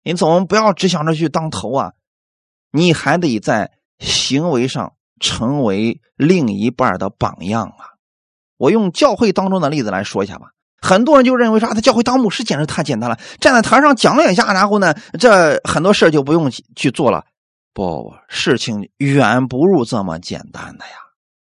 [0.03, 1.93] 因此，我们不要只想着去当头啊，
[2.71, 7.95] 你还得在行为上成为另一半的榜样啊。
[8.57, 10.47] 我用教会当中的例子来说一下吧。
[10.81, 17.25] 很多人就认为说，他教会当牧师简直太简单了，站在台上讲两下，然后呢，这很多事就不用去做了。
[17.75, 20.93] 不，事情远不如这么简单的呀！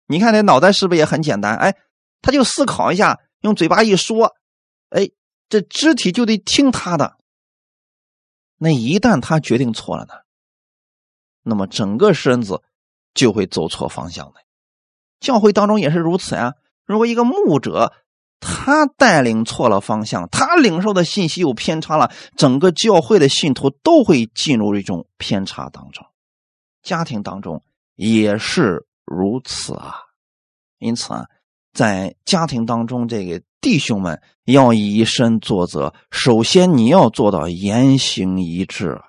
[0.08, 1.54] 你看，那脑袋是不是也很简单？
[1.54, 1.76] 哎，
[2.20, 4.34] 他就思考一下，用嘴巴一说，
[4.88, 5.10] 哎，
[5.48, 7.16] 这肢体就得听他的。
[8.56, 10.14] 那一旦他决定错了呢？
[11.44, 12.64] 那么整个身子
[13.14, 14.40] 就会走错方向的。
[15.20, 16.54] 教会当中也是如此呀。
[16.84, 17.92] 如果一个牧者
[18.40, 26.06] 他带领错了方向，他领受的信息有偏差了，整个教会的信徒都会进入一种偏差当中。
[26.82, 27.62] 家庭当中
[27.96, 29.96] 也是如此啊，
[30.78, 31.26] 因此啊，
[31.72, 35.92] 在家庭当中，这个弟兄们要以身作则。
[36.10, 39.00] 首先，你要做到言行一致，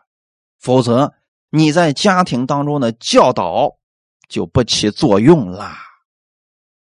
[0.60, 1.14] 否则
[1.52, 3.78] 你在家庭当中的教导
[4.28, 5.78] 就不起作用啦。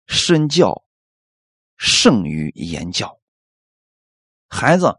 [0.06, 0.82] 身教
[1.78, 3.18] 胜于言教，
[4.50, 4.98] 孩子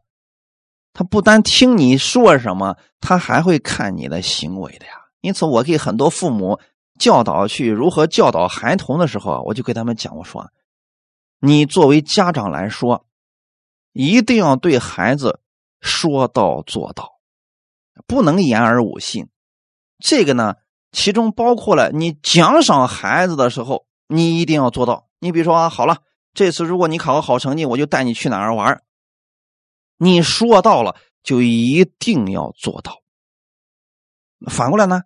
[0.94, 4.94] 他不单听你说什么，他还会看你的行为的呀。
[5.22, 6.60] 因此，我给很多父母
[6.98, 10.50] 教导去如何教导孩童的时候，我就给他们讲：我说，
[11.39, 13.06] 你作为家长来说，
[13.92, 15.42] 一定要对孩子
[15.82, 17.20] 说到做到，
[18.08, 19.28] 不能言而无信。
[20.00, 20.56] 这个呢，
[20.94, 25.10] 其中包括了你奖赏孩子的时候，你一定要做到。
[25.20, 25.98] 你比如说啊，好了，
[26.34, 28.84] 这次如果你考个好成绩，我就带你去哪儿玩
[29.98, 33.02] 你说到了，就一定要做到。
[34.48, 35.02] 反过来呢？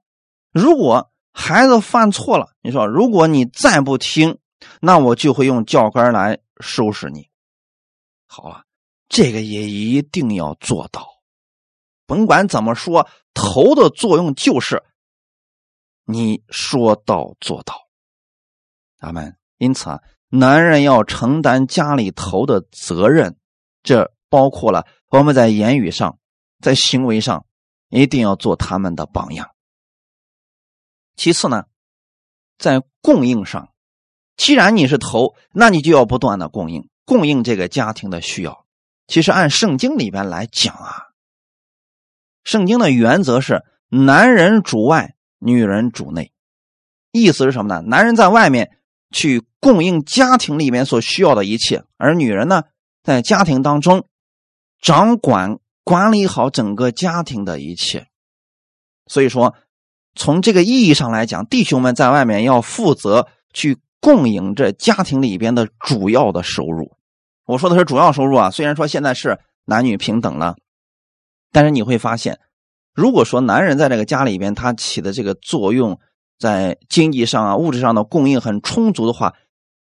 [0.52, 4.38] 如果孩子犯错了，你说如果你再不听，
[4.80, 7.30] 那我就会用教杆来收拾你。
[8.28, 8.66] 好了，
[9.10, 11.08] 这个也一定要做到。
[12.06, 14.84] 甭管怎么说，头的作用就是
[16.06, 17.88] 你说到做到。
[19.00, 20.00] 咱们因此啊，
[20.36, 23.38] 男人要承担家里头的责任，
[23.84, 26.18] 这包括了我们在言语上，
[26.60, 27.46] 在行为上。
[27.90, 29.52] 一定要做他们的榜样。
[31.16, 31.66] 其次呢，
[32.58, 33.70] 在供应上，
[34.36, 38.66] 既然你是头，那你就要不断的供应，供应这个家庭的需要。
[39.06, 41.14] 其实按圣经里边来讲啊，
[42.44, 46.34] 圣经的原则是男人主外，女人主内。
[47.12, 47.84] 意思是什么呢？
[47.88, 48.76] 男人在外面
[49.14, 52.64] 去供应家庭里面所需要的一切，而女人呢，
[53.04, 54.08] 在家庭当中
[54.82, 58.08] 掌管管理好整个家庭的一切。
[59.06, 59.56] 所以说，
[60.16, 66.98] 从这个意义上来讲，弟兄们在外面要负责去供应这家庭里边的主要的收入。
[67.46, 70.56] 我说的是主要收入啊，虽然说现在是男女平等了，
[71.52, 72.40] 但是你会发现，
[72.94, 76.00] 如果说男人在这个家里边他起的这个作用。
[76.40, 79.34] 在经济上啊、物质上的供应很充足的话，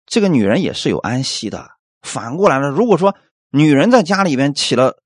[0.06, 1.68] 这个女人也是有安息的。
[2.02, 3.16] 反过来呢，如果说
[3.50, 5.02] 女人在家里边起了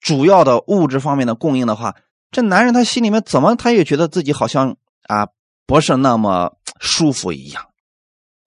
[0.00, 1.96] 主要的物质方面的供应的话，
[2.30, 5.28] 这男人他心里面怎么他也觉得自己好像啊
[5.66, 7.64] 不是那么舒服一样。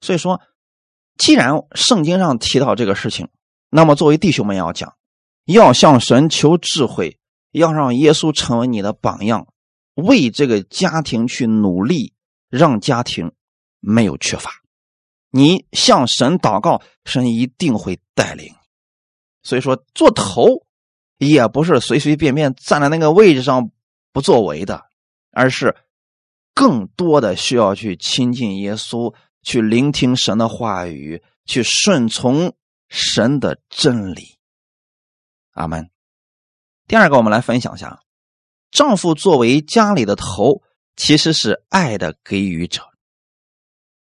[0.02, 0.42] 所以说，
[1.18, 3.30] 既然圣经上提到这个事情，
[3.70, 4.96] 那么作为弟兄们要讲，
[5.46, 7.20] 要向神求智慧，
[7.52, 9.48] 要让耶稣成为你的榜样，
[9.96, 12.14] 为这个家庭去努力。
[12.52, 13.32] 让家庭
[13.80, 14.52] 没有缺乏，
[15.30, 18.54] 你向神祷告，神一定会带领。
[19.42, 20.66] 所以说，做头
[21.18, 23.72] 也不是随随便便站在那个位置上
[24.12, 24.84] 不作为的，
[25.32, 25.78] 而是
[26.54, 32.54] 更多的需要去亲近耶稣，去聆听神的话语，去顺从
[32.90, 34.38] 神的真理。
[35.54, 35.90] 阿门。
[36.86, 38.02] 第二个，我们来分享一下，
[38.72, 40.64] 丈夫作为家里的头。
[40.98, 42.84] 其实是爱的给予者。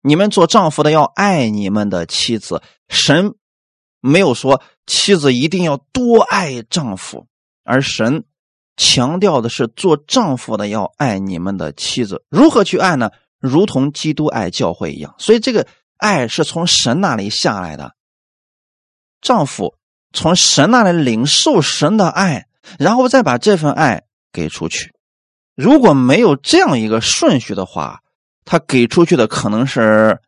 [0.03, 2.61] 你们做丈夫的要爱你们的妻子。
[2.89, 3.37] 神
[4.01, 7.29] 没有说妻子一定要多爱丈夫，
[7.63, 8.25] 而神
[8.77, 12.25] 强调的是做丈夫的要爱你们的妻子。
[12.29, 13.11] 如何去爱呢？
[13.39, 15.15] 如同基督爱教会一样。
[15.19, 17.95] 所以这个爱是从神那里下来的。
[19.23, 19.77] 丈夫
[20.13, 22.49] 从神那里领受神的爱，
[22.79, 24.93] 然后再把这份爱给出去。
[25.55, 28.01] 如果没有这样一个顺序的话，
[28.45, 30.21] 他给出去的可能是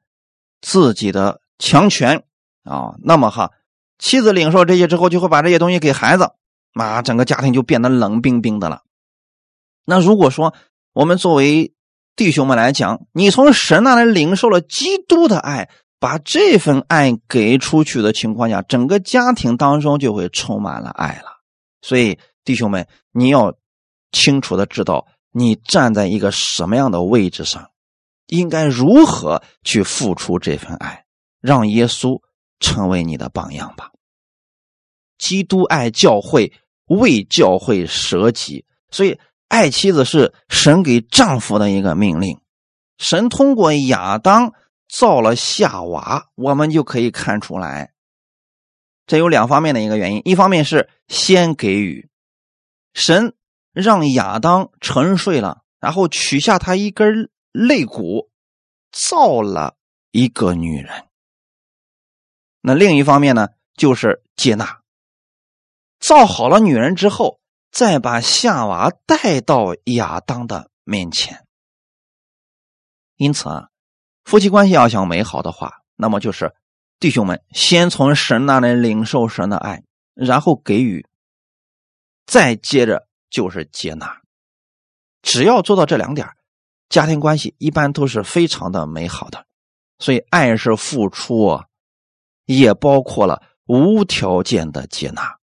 [0.60, 2.22] 自己的强权
[2.62, 2.94] 啊。
[3.02, 3.50] 那么哈，
[3.98, 6.30] 妻子领受这些之后，就会把这些东西给孩子，
[6.74, 8.82] 啊，整个家庭就变得冷冰冰的了。
[9.84, 10.54] 那如果说
[10.92, 11.72] 我们作为
[12.16, 21.40] 弟兄们来讲，你从神那里领受了基督的爱，把这份爱给出去的情况下，整个家庭当中就会充满了爱了。
[21.82, 23.54] 所以弟兄们，你要
[24.14, 25.06] 清楚的知道。
[25.36, 27.72] 你站在一个什么样的位置上，
[28.28, 31.06] 应该如何去付出这份爱，
[31.40, 32.22] 让耶稣
[32.60, 33.90] 成为你的榜样吧。
[35.18, 36.52] 基督爱教会，
[36.86, 42.40] 为教会舍己，所以爱妻子是神给丈夫的一个命令。
[42.98, 44.52] 神通过亚当
[44.88, 47.92] 造了夏娃，我们就可以看出来，
[49.04, 52.08] 这有两方面的一个原因：一方面是先给予
[52.92, 53.34] 神。
[53.74, 58.30] 让亚当沉睡了，然后取下他一根肋骨，
[58.92, 59.76] 造了
[60.12, 61.08] 一个女人。
[62.60, 64.80] 那另一方面呢，就是接纳。
[65.98, 71.44] 造好了女人之后，再把夏娃带到亚当的面前。
[73.16, 73.68] 因此啊，
[74.24, 76.54] 夫妻关系要想美好的话，那么就是
[77.00, 79.82] 弟兄们先从神那里领受神的爱，
[80.14, 81.06] 然后给予，
[82.24, 83.08] 再接着。
[83.34, 84.20] 就是接纳，
[85.20, 86.28] 只要做到这两点，
[86.88, 89.44] 家庭关系一般都是非常的美好的。
[89.98, 91.60] 所以，爱是付出，
[92.44, 95.40] 也包括了无条件的接纳。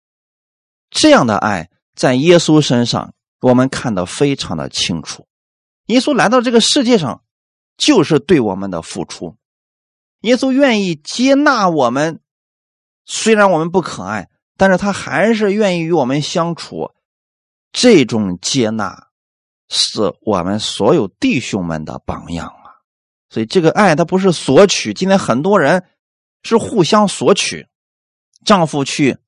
[0.88, 5.26] 这样的爱在耶稣身上，我们看得非常的清楚。
[5.86, 7.24] 耶稣来到这个世界上，
[7.76, 9.36] 就是对我们的付出。
[10.20, 12.20] 耶稣愿意接纳我们，
[13.04, 16.92] 虽然我们不可爱，但是他还是愿意与我们相处。
[17.72, 19.08] 这种接纳
[19.68, 22.82] 是我们所有弟兄们的榜样啊！
[23.28, 24.92] 所以这个爱它不是索取。
[24.92, 25.84] 今天很多人
[26.42, 27.68] 是互相索取，
[28.44, 29.18] 丈夫去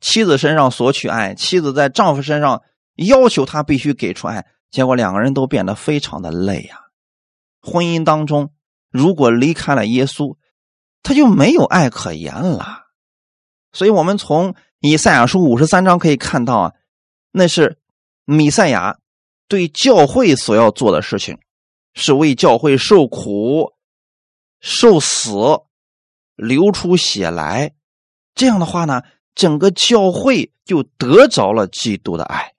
[0.00, 2.62] 妻子身上索取爱，妻子在丈夫身上
[2.94, 6.78] 要求他必须给出爱，结果两个人都变得非常的累呀。
[7.60, 8.52] 婚姻当中
[8.92, 10.36] 如果离开了耶稣，
[11.02, 12.86] 他就没有爱可言了。
[13.72, 16.74] 所以我们从以赛亚书五十三章可以看到啊，
[17.32, 17.76] 那是。
[18.30, 18.98] 米赛亚
[19.48, 21.38] 对教会所要做的事情，
[21.94, 23.72] 是为教会受苦、
[24.60, 25.30] 受死、
[26.36, 27.72] 流出血来。
[28.34, 29.00] 这样的话呢，
[29.34, 32.52] 整个教会就得着了基督的爱。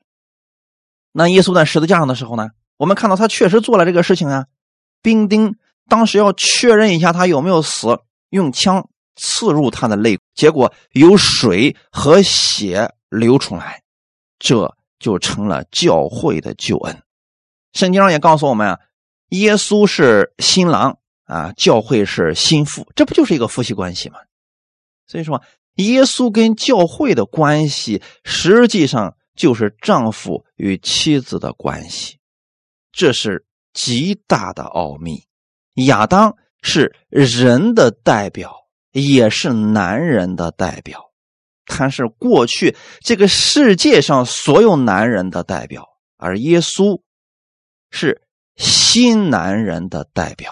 [1.12, 4.48] 那耶稣在十字架上的时候呢，我们看到他确实做了这个事情啊。
[5.04, 5.56] 兵丁
[5.88, 8.00] 当时要确认一下他有没有死，
[8.32, 13.84] 用枪刺入他的肋骨，结果有水和血流出来，
[14.40, 14.76] 这。
[15.00, 17.02] 就成了教会的救恩。
[17.74, 18.80] 圣经上也告诉我们啊，
[19.30, 24.18] 耶稣是新郎啊，教会是新妇，这不就是一个夫妻关系吗？
[25.08, 25.42] 所以说，
[25.76, 32.18] 耶稣跟教会的关系实际上就是丈夫与妻子的关系，
[32.92, 35.26] 这是极大的奥秘。
[35.86, 38.54] 亚当是人的代表，
[38.92, 41.09] 也是男人的代表。
[41.70, 47.02] 他是过去这个世界上所有男人的代表，而耶稣
[47.92, 48.24] 是
[48.58, 50.52] 新男人的代表。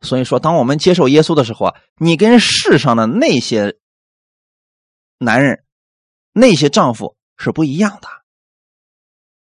[0.00, 3.76] 所以说，当我们接受耶稣的时候啊，你跟世上的那些
[5.18, 5.64] 男人、
[6.32, 8.08] 那些丈夫是不一样的。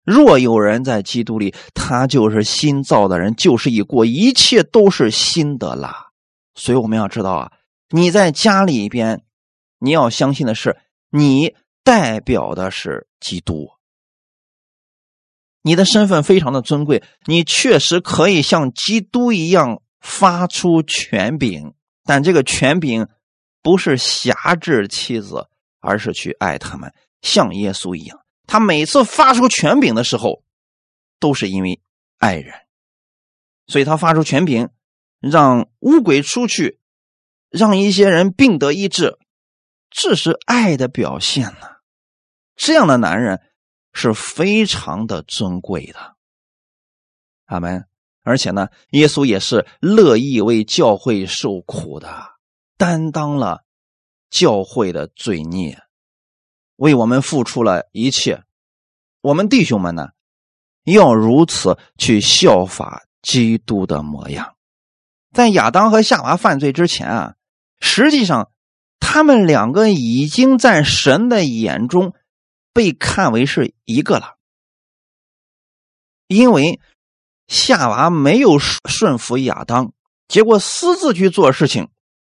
[0.03, 6.07] 若有人在基督里，他就是新造的人，就是已过，一切都是新的啦。
[6.55, 7.51] 所以我们要知道啊，
[7.89, 9.23] 你在家里边。
[9.84, 10.77] 你要相信的是，
[11.09, 13.71] 你代表的是基督，
[15.63, 21.73] 你的身份非常的尊贵，你确实可以像基督一样发出权柄，
[22.03, 23.07] 但这个权柄
[23.63, 25.47] 不是辖制妻子，
[25.79, 28.23] 而是去爱他们，像耶稣一样。
[28.45, 30.43] 他每次发出权柄的时候，
[31.19, 31.82] 都是因为
[32.19, 32.53] 爱人，
[33.65, 34.69] 所以他发出权柄，
[35.19, 36.79] 让乌鬼出去，
[37.49, 39.17] 让一些人病得医治。
[39.92, 41.68] 这是爱的表现呢，
[42.56, 43.42] 这样的男人
[43.92, 46.16] 是非常的尊贵的，
[47.46, 47.86] 阿门。
[48.24, 52.38] 而且呢，耶稣也是乐意为教会受苦的，
[52.78, 53.66] 担当了
[54.30, 55.78] 教会的罪孽，
[56.78, 58.44] 为我们付出了一切。
[59.20, 60.12] 我们弟兄们呢，
[60.86, 64.56] 要如此去效法基督的模样。
[65.34, 67.36] 在亚当和夏娃犯罪之前啊，
[67.82, 68.51] 实际上。
[69.14, 72.14] 他们两个已经在神的眼中
[72.72, 74.38] 被看为是一个了，
[76.28, 76.80] 因为
[77.49, 79.91] 夏娃没有顺服亚当，
[80.30, 81.89] 结果私自去做事情，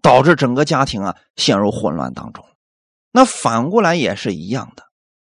[0.02, 2.44] 导致整个家庭啊陷入混乱当中。
[3.12, 4.82] 那反过来也是一样的，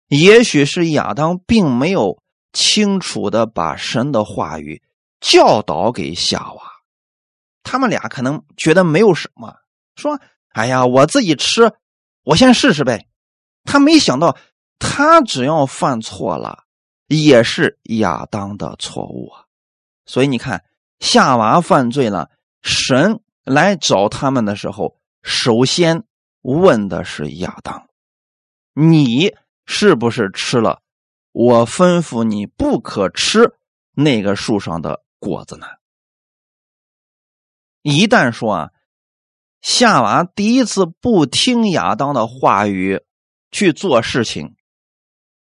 [0.09, 2.21] 也许是亚当并没有
[2.53, 4.83] 清楚的把神的话语
[5.19, 6.61] 教导给夏娃，
[7.63, 9.55] 他们俩可能觉得没有什么
[9.95, 10.21] 说。
[10.53, 11.73] 哎呀，我自己吃，
[12.23, 13.07] 我先试试呗。
[13.63, 14.37] 他没想到，
[14.79, 16.65] 他只要犯错了，
[17.07, 19.45] 也是亚当的错误啊。
[20.05, 20.65] 所以你看，
[20.99, 22.29] 夏娃犯罪了，
[22.61, 26.03] 神来找他们的时候，首先
[26.41, 27.87] 问的是亚当
[28.75, 29.33] ：“你
[29.65, 30.81] 是不是吃了
[31.31, 33.55] 我吩咐你不可吃
[33.93, 35.67] 那个树上的果子呢？”
[37.83, 38.71] 一旦说啊。
[39.61, 43.01] 夏娃第一次不听亚当的话语
[43.51, 44.55] 去做事情，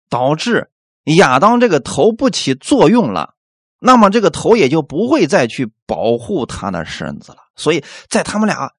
[0.10, 0.72] 导致
[1.04, 3.36] 亚当这个头不起作用了，
[3.80, 7.40] 那么这个头也就不会再去保护他的身子了。
[7.56, 8.72] 所以在他们俩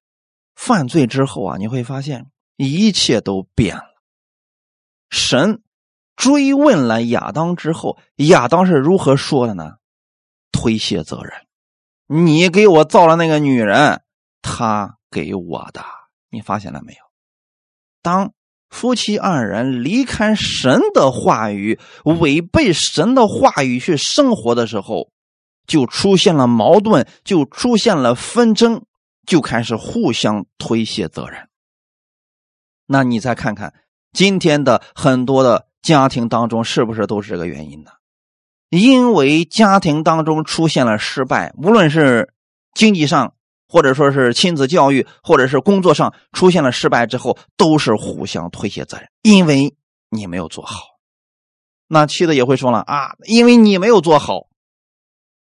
[0.55, 2.25] 犯罪之后啊，你会发现
[2.55, 3.83] 一切都变了。
[5.09, 5.61] 神
[6.15, 9.73] 追问了亚当之后，亚当是如何说的呢？
[10.51, 11.31] 推卸责任，
[12.07, 14.01] 你给我造了那个女人，
[14.41, 14.96] 她。
[15.17, 15.83] 给我的，
[16.29, 16.99] 你发现了没有？
[18.03, 18.33] 当
[18.69, 25.09] 夫妻二人离开神的话语，违背神的话语去生活的时候，
[25.65, 28.83] 就出现了矛盾，就出现了纷争，
[29.25, 31.49] 就开始互相推卸责任。
[32.85, 33.73] 那你再看看
[34.13, 37.91] 今天的很多的家庭当中，是不是都是这个原因呢？
[38.69, 42.33] 因为家庭当中出现了失败，无论是
[42.75, 43.33] 经济上。
[43.67, 49.75] 或者说是亲子教育，或者是工作上出现了失败之后，都是互相推卸责任，因为
[50.09, 50.81] 你没有做好。
[51.87, 54.47] 那妻子也会说了啊，因为你没有做好。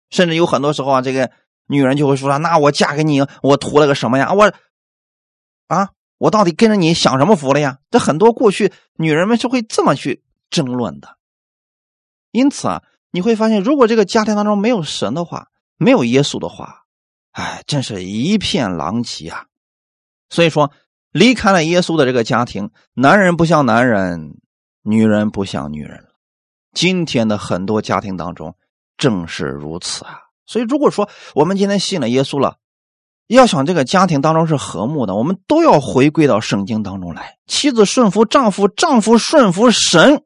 [0.09, 1.31] 甚至有很多时候啊，这个
[1.67, 4.33] 女人就会说了，那我嫁给你，我图了个什么呀？
[4.33, 4.53] 我
[5.67, 7.79] 啊，我到底跟着你享什么福了呀？
[7.91, 11.17] 这很多过去女人们是会这么去争论的。
[12.31, 15.47] 因此啊，你会发现，如果这个家庭当中没有神的话，
[15.77, 16.86] 没有耶稣的话。
[17.37, 19.45] 哎，真是一片狼藉啊！
[20.27, 20.71] 所以说，
[21.11, 24.39] 离开了耶稣的这个家庭，男人不像男人，
[24.81, 26.09] 女人不像女人了。
[26.73, 28.55] 今天的很多家庭当中
[28.97, 30.17] 正是如此啊！
[30.47, 32.55] 所以，如果说我们今天信了耶稣了，
[33.27, 37.35] 要想这个家庭当中是和睦的，我们都要回归到圣经当中来。
[37.45, 40.23] 妻子顺服丈夫，丈夫顺服神，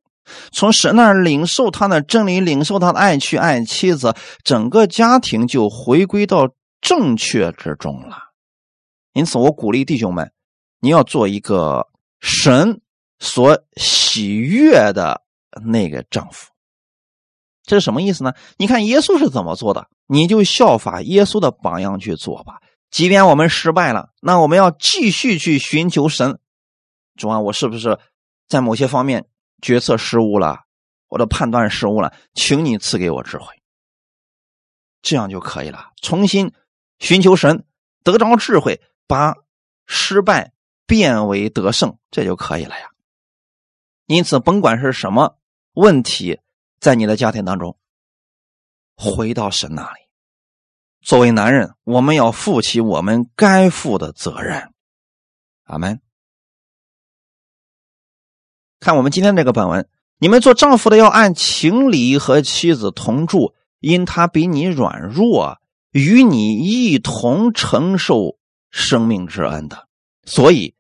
[0.54, 6.48] 从神那儿领受他的真理，领受他的爱，去爱妻子，整个家庭就回归到。
[6.82, 8.18] 正确之中了，
[9.14, 10.34] 因此我鼓励弟兄们，
[10.80, 11.88] 你要做一个
[12.20, 12.82] 神
[13.20, 15.24] 所喜悦的
[15.64, 16.52] 那个丈夫。
[17.64, 18.34] 这是什么意思呢？
[18.58, 22.60] 你看耶稣是怎么做的，你就效法耶稣的榜样去做吧。
[22.90, 26.40] 即便我们失败了，那我们要继续去寻求神。
[27.16, 28.00] 主啊，我是不是
[28.48, 29.28] 在某些方面
[29.62, 30.62] 决策失误了，
[31.08, 32.14] 我的判断失误了？
[32.34, 33.46] 请你赐给我智慧，
[35.02, 35.92] 这样就可以了。
[36.02, 36.52] 重新
[37.02, 37.66] 寻求神，
[38.04, 39.36] 得着智慧，把
[39.88, 40.54] 失败
[40.86, 42.90] 变为得胜，这就可以了呀。
[44.06, 45.38] 因此，甭管是什么
[45.74, 46.40] 问题，
[46.80, 47.76] 在你的家庭当中，
[48.96, 50.00] 回到神那里。
[51.02, 54.72] 作为男人，我们要负起我们该负的责任。
[55.64, 56.00] 阿门。
[58.80, 59.90] 看我们今天这个本文，
[60.20, 65.61] 你们做丈夫的要按情理和妻子同住，因他比你软弱，
[65.92, 68.38] 与你一同承受
[68.70, 69.88] 生命之恩的，
[70.26, 70.76] 所以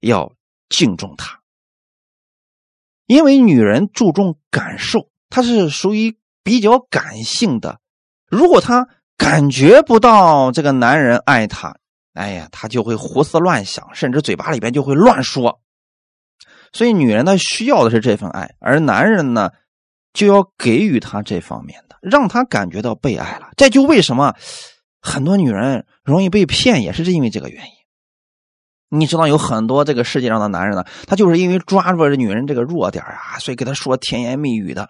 [0.00, 0.32] 要
[0.68, 1.40] 敬重他。
[3.06, 7.80] 因为女人注重感受，她是属于比较感性的，
[8.28, 8.88] 如果她。
[9.16, 11.76] 感觉不到这个男人爱她，
[12.14, 15.60] 哎呀，她就会胡思乱想，甚至嘴巴里边就会乱说。
[16.72, 19.50] 所以，女人呢需要的是这份爱，而男人呢
[20.12, 23.50] 就要给予她这方面，让他感觉到被爱了。
[23.56, 24.34] 这就为什么
[25.00, 28.98] 很多女人容易被骗，也是因为这个原因。
[28.98, 34.88] 你知道，有很多这个世界上的男人呢，他就是因为抓住了女人这个弱点啊，所以给她说甜言蜜语的。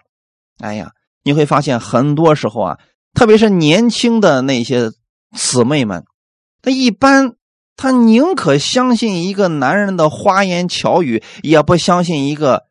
[0.59, 0.91] 哎呀，
[1.23, 2.79] 你会发现很多时候啊。
[3.15, 4.91] 特别是年轻的那些
[5.37, 6.03] 姊妹们，
[6.61, 7.35] 他一般
[7.77, 12.65] 他宁可相信一个男人的花言巧语，也不相信一个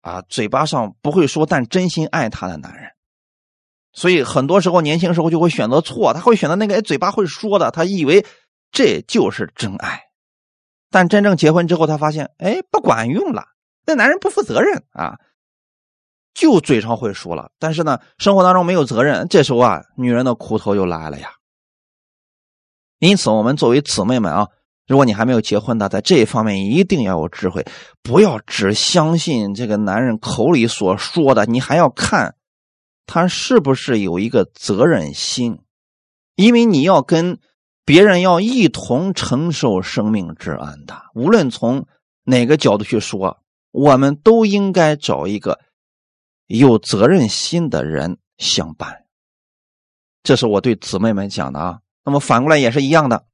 [0.00, 2.90] 啊嘴巴上不会说但真心爱她的男人。
[3.92, 8.24] 所以很多时候年轻时候就会选择错，他会选择那个嘴巴会说的，他以为
[8.70, 10.00] 这就是真爱。
[10.90, 13.44] 但真正结婚之后，他发现哎不管用了，
[13.86, 15.18] 那男人不负责任啊。
[16.34, 21.28] 就嘴上会说了，但是呢，生活当中没有责任，这时候啊，女人的苦头就来了呀。
[23.00, 24.48] 因此，我们作为姊妹们啊，
[24.86, 27.62] 如果你还没有结婚的，在这一方面一定要有智慧，
[28.02, 32.34] 不要只相信这个男人口里所说的，你还要看
[33.06, 35.60] 他是不是有一个责任心，
[36.34, 37.38] 因为你要跟
[37.84, 41.02] 别人要一同承受生命之恩的。
[41.14, 41.86] 无论从
[42.24, 45.60] 哪个角度去说，我们都应该找一个。
[46.48, 49.04] 有责任心的人相伴，
[50.22, 51.80] 这是我对姊妹们讲的啊。
[52.04, 53.24] 那么反过来也是一样的。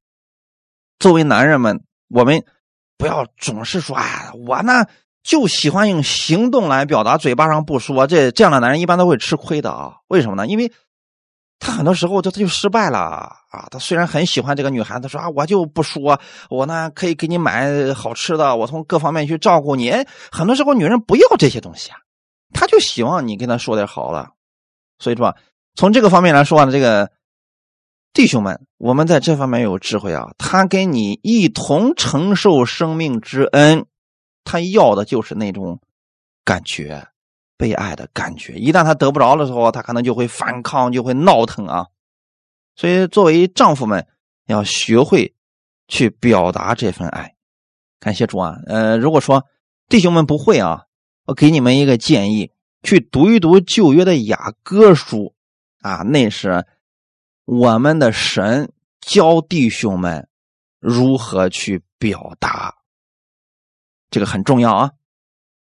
[1.00, 2.44] 作为男人们，我们
[2.96, 4.86] 不要总是说：“哎，我呢
[5.22, 9.96] 就喜欢用行动来表达，嘴巴上不说。”这这样的男人一般都会吃亏的啊。
[10.08, 10.46] 为什么呢？
[10.46, 10.72] 因为
[11.58, 13.68] 他很多时候他他就失败了啊。
[13.70, 19.90] 他虽然很喜欢这个女孩子，说啊，我就不说，我呢可以给你买好吃的，我从各方面去照顾你。
[19.90, 21.98] 哎，很多时候女人不要这些东西啊。
[22.54, 24.30] 他就希望你跟他说点好的，
[24.98, 25.36] 所以说，
[25.74, 27.10] 从这个方面来说呢，这个
[28.14, 30.30] 弟兄们，我们在这方面有智慧啊。
[30.38, 33.84] 他跟你一同承受生命之恩，
[34.48, 35.78] 他要的就是那种
[36.42, 37.06] 感觉，
[37.58, 38.54] 被爱的感觉。
[38.54, 41.86] 一旦他得不着的时候，他可能就会反抗，就会闹腾啊。
[42.74, 44.06] 所以，作为丈夫们，
[44.46, 45.34] 要学会
[45.86, 47.34] 去表达这份爱。
[48.00, 49.44] 感谢主啊，呃，如果说
[49.88, 50.86] 弟兄们不会啊。
[51.28, 55.34] 我给你们一个建议，去读一读旧约的雅歌书，
[55.82, 56.64] 啊，那是
[57.44, 60.26] 我们的神教弟兄们
[60.80, 62.77] 如何去表达，
[64.10, 64.90] 这个很重要啊。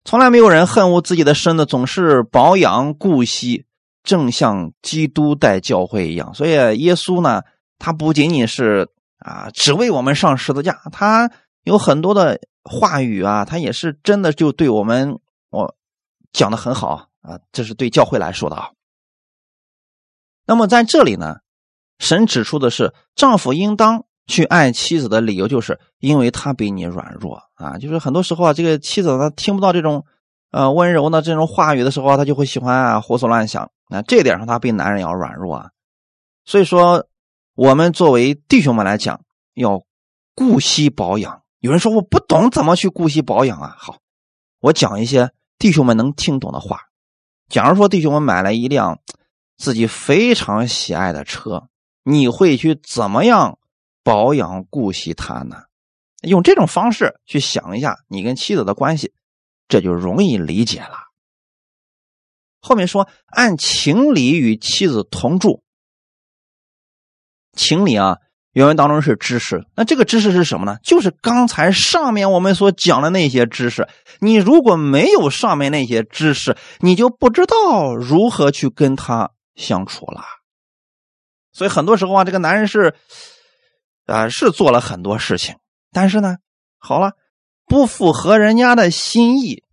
[0.05, 3.67] 从来没有人恨恶自己的身子，总是保养顾惜，
[4.03, 6.35] 正像基督带教会一样。
[6.35, 7.43] 所以耶稣呢，
[7.79, 11.31] 他不仅仅是啊，只为我们上十字架，他
[11.63, 15.19] 有很多的话语啊，他也是真的就对我们。
[15.51, 15.77] 我
[16.33, 18.71] 讲的很好啊，这是对教会来说的啊。
[20.47, 21.37] 那么在这里呢，
[21.99, 27.79] 神指出的是，丈夫应当去爱妻子的理由，就是因为他比你软弱啊。
[27.79, 30.05] 就是很多时候啊，这个妻子她听不到这种
[30.51, 34.03] 呃温柔的这种话语的时候，她就会喜欢啊胡思乱想啊。
[34.03, 35.71] 这点上，她比男人要软弱啊。
[36.45, 37.07] 所以说，
[37.55, 39.21] 我们作为弟兄们来讲，
[39.55, 39.83] 要
[40.35, 41.43] 顾惜保养。
[41.61, 43.99] 有人说我不懂怎么去顾惜保养啊，好，
[44.61, 45.31] 我讲一些。
[45.59, 46.81] 弟兄们能听懂的话，
[47.49, 48.99] 假如说弟兄们买了一辆
[49.57, 51.69] 自己非常喜爱的车，
[52.03, 53.61] 你会去怎么样
[54.03, 55.57] 保养顾惜他呢？
[56.23, 59.13] 用这种方式去想一下你跟妻子的关系，
[59.67, 60.97] 这就容易理解了。
[62.61, 65.65] 后面说按情理与妻子同住，
[67.55, 68.19] 情理啊，
[68.53, 70.79] 原文当中是知识，那这个知识是什么呢？
[70.85, 73.89] 就是刚才上面我们所讲的那些知识。
[74.21, 80.23] 你如果没有上面那些知识，你就不知道如何去跟他相处了。
[81.53, 82.95] 所以很多时候啊，这个男人是，
[84.13, 85.57] 啊，是做了很多事情，
[85.91, 86.37] 但是呢，
[86.79, 87.13] 好了，
[87.67, 89.65] 不符合人家的心意。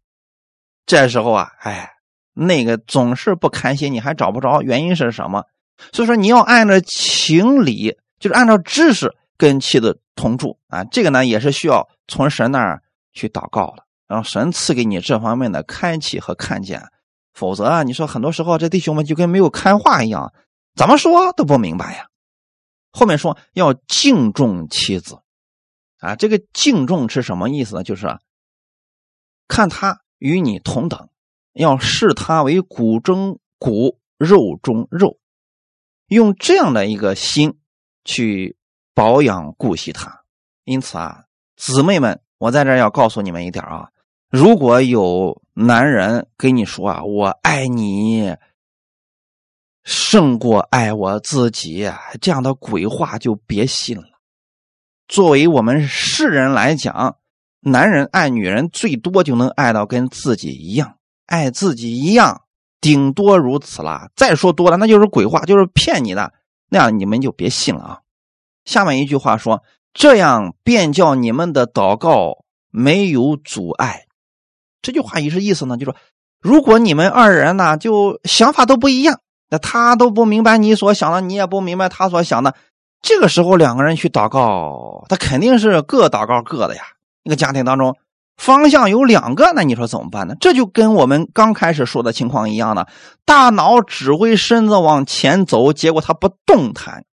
[0.85, 1.91] 这时候啊，哎，
[2.33, 5.43] 那个总是不开心，你还找不着原因是什么？
[5.91, 7.97] 所以说，你要按照情理。
[8.19, 12.83] 就是按照知识跟妻子同住啊，这个呢也是需要从神那儿
[13.13, 16.83] 去祷告的，让神赐给你这方面的开启和看见。
[17.33, 20.33] 否则啊，你说很多时候这弟兄们就跟没有看话一样，
[20.75, 22.07] 怎么说都不明白呀。
[22.91, 25.19] 后面说要敬重妻子
[25.99, 27.83] 啊，这个敬重是什么意思呢？
[27.83, 28.07] 就是
[29.47, 31.09] 看他与你同等，
[31.53, 35.17] 要视他为骨中骨、肉中肉，
[36.07, 37.57] 用这样的一个心。
[38.05, 38.57] 去
[38.95, 40.23] 保养顾惜他，
[40.63, 41.25] 因此啊，
[41.57, 43.89] 姊妹们，我在这要告诉你们一点啊，
[44.29, 48.35] 如果有男人跟你说啊，我爱你
[49.83, 51.89] 胜过爱我自己，
[52.21, 54.03] 这样的鬼话就别信了。
[55.07, 57.17] 作为我们世人来讲，
[57.61, 62.43] 男人爱女人最多就能爱到跟自己一样，爱自己一样，
[62.79, 64.09] 顶多如此了。
[64.15, 66.31] 再说多了，那就是鬼话，就是骗你的。
[66.69, 67.99] 那样你们就别信了啊！
[68.63, 74.05] 下面一句话说：“这样便叫你们的祷告没有阻碍。”
[74.83, 75.95] 这句话也是意思呢，就说
[76.39, 79.19] 如果你们二人呢就想法都不一样，
[79.49, 82.55] 那他都不明白你所想的，你也不明白他所想的，
[83.01, 86.83] 这个时候两个人去祷告，他肯定是各祷告各的呀。
[87.23, 87.97] 一个家庭当中。
[88.37, 90.33] 方向有两个，那你说怎么办呢？
[90.39, 92.87] 这就跟我们刚开始说的情况一样的，
[93.25, 97.03] 大脑指挥身子往前走，结果他不动弹，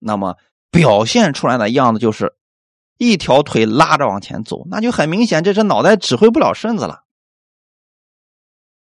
[0.00, 0.36] 那么
[0.72, 2.34] 表现出来的样子就是
[2.98, 7.02] 一条腿拉着往前走，那就很明显，这是脑袋指挥不了身子了。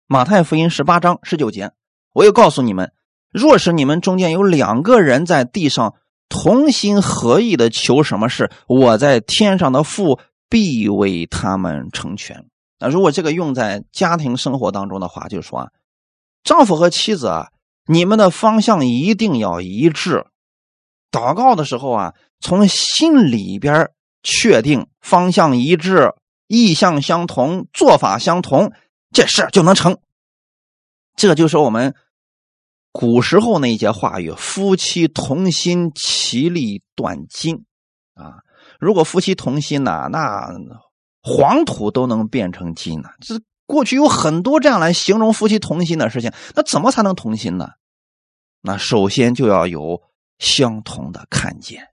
[0.07, 1.73] 马太福音十八章十九节，
[2.15, 2.91] 我又告诉你们，
[3.31, 5.95] 若是你们中间有两个人在地上
[6.31, 10.19] 同心合意的求什么事，我在天上的父。
[10.51, 12.45] 必为他们成全。
[12.79, 15.69] 那如果这个用在家庭生活当中的话，就是说啊，
[16.45, 17.49] 丈夫和妻子啊，
[17.89, 20.27] 你们的方向一定要一致。
[21.11, 23.91] 祷告的时候啊，从心里边
[24.23, 26.13] 确定方向一致、
[26.47, 28.71] 意向相同、做法相同，
[29.11, 29.99] 这事就能成。
[31.17, 31.95] 这就是我们
[32.93, 37.65] 古时候那一节话语：“夫妻同心，其利断金。”
[38.15, 38.43] 啊。
[38.81, 40.49] 如果夫妻同心呢，那
[41.23, 43.09] 黄土都能变成金呢。
[43.21, 46.33] 这过去有很多这样来形容夫妻同心的事情。
[46.55, 47.71] 那怎么才能同心呢？
[48.61, 50.03] 那首先就要有
[50.39, 51.89] 相同的看见，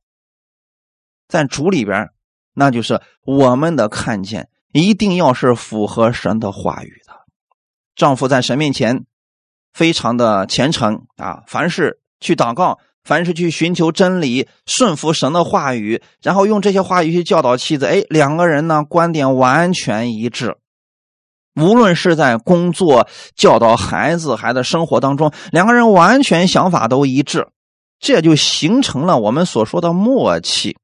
[1.27, 2.09] 在主里边，
[2.53, 7.13] 那就是我们的看见一定要是符合神的话语的。
[7.95, 9.05] 丈夫在神面前
[9.73, 12.79] 非常的虔诚啊，凡事去祷告。
[13.03, 20.55] 凡是去寻求真理、顺服神的话语，然后用这些话语去教导妻子，哎，两个人呢观点完全一致。
[21.55, 27.47] 无论是在工作、教导孩子、孩子生活当中，两个人完全想法都一致，
[27.99, 30.77] 这就形成了我们所说的默契。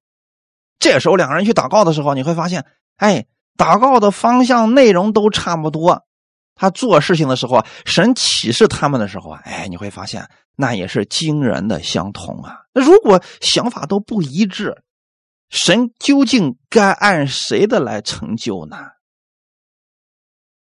[0.79, 2.65] 这时候两个人去祷告的时候，你会发现，
[2.95, 6.06] 哎，祷告的方向、内容都差不多。
[6.57, 12.57] 他做事情的时候啊，神启示他们的时候啊，哎，你会发现那也是惊人的相同啊。
[12.73, 14.83] 那如果想法都不一致，
[15.49, 18.77] 神究竟该按谁的来成就呢？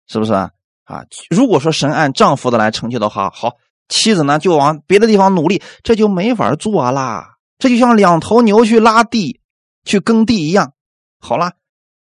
[0.09, 0.51] 是不是啊？
[0.85, 3.53] 啊，如果说神按丈夫的来成就的话，好，
[3.89, 7.37] 妻子呢就往别的地方努力，这就没法做啦。
[7.59, 9.41] 这就像两头牛去拉地、
[9.85, 10.73] 去耕地一样。
[11.21, 11.53] 好了，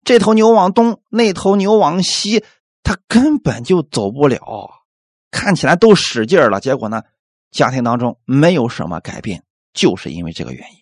[0.04, 2.44] 这头牛往东，那头牛往西。
[2.84, 4.38] 他根本就走不了，
[5.32, 7.02] 看起来都使劲了，结果呢，
[7.50, 10.78] 家庭当中没有什么改变，就是因为这个原因。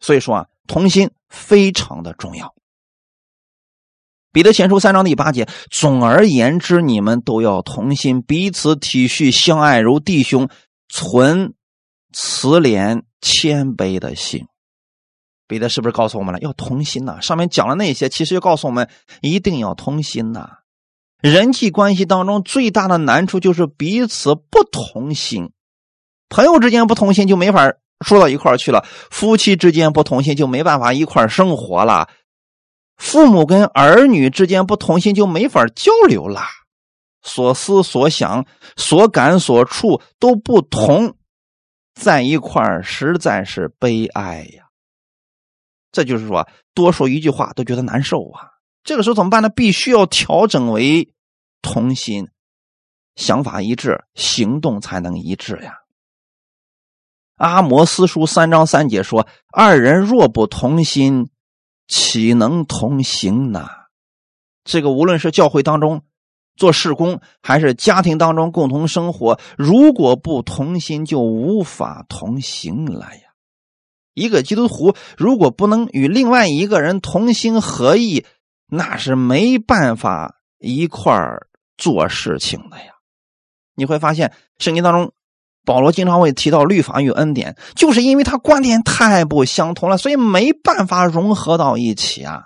[0.00, 2.54] 所以说啊，同心非常的重要。
[4.32, 10.48] 彼得前书三章第八节，总而言之，你们都要同心，彼此体恤，相爱如弟兄，
[10.88, 11.54] 存
[12.12, 14.46] 慈怜谦卑的心。
[15.48, 17.20] 彼得是不是告诉我们了要同心呢？
[17.20, 18.88] 上面讲了那些，其实就告诉我们
[19.20, 20.59] 一定要同心呐。
[21.20, 25.52] 人际关系当中最大的难处就是彼此不同心，
[26.28, 32.08] 朋友之间不同心就没法说到一块去了；夫妻之间不同心就没办法一块生活了；
[32.96, 36.42] 父母跟儿女之间不同心就没法交流了。
[37.22, 38.46] 所思所想、
[38.76, 41.16] 所感所触都不同，
[41.94, 44.64] 在一块实在是悲哀呀！
[45.92, 48.49] 这就是说，多说一句话都觉得难受啊。
[48.82, 49.48] 这个时候怎么办呢？
[49.48, 51.12] 必须要调整为
[51.62, 52.28] 同心，
[53.14, 55.78] 想法一致，行动才能一致呀。
[57.36, 61.30] 阿摩斯书三章三节说：“二人若不同心，
[61.88, 63.68] 岂能同行呢？”
[64.64, 66.02] 这个无论是教会当中
[66.56, 73.22] 做事工，还是家庭当中共同生活，如果不同心，就无法同行了呀。
[74.12, 78.26] 一个基督徒如果不能与另外一个人同心合意，
[78.70, 82.92] 那是没办法一块儿做事情的呀。
[83.74, 85.12] 你会发现，圣经当中。
[85.62, 92.44] 保罗经常会提到律法与恩典，就是因为他观点太不相同了，所以没办法融合到一起啊。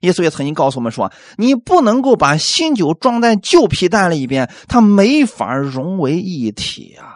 [0.00, 7.14] 耶稣也曾经告诉我们说：“你不能够把新酒装在旧皮袋里边，它没法融为一体啊。”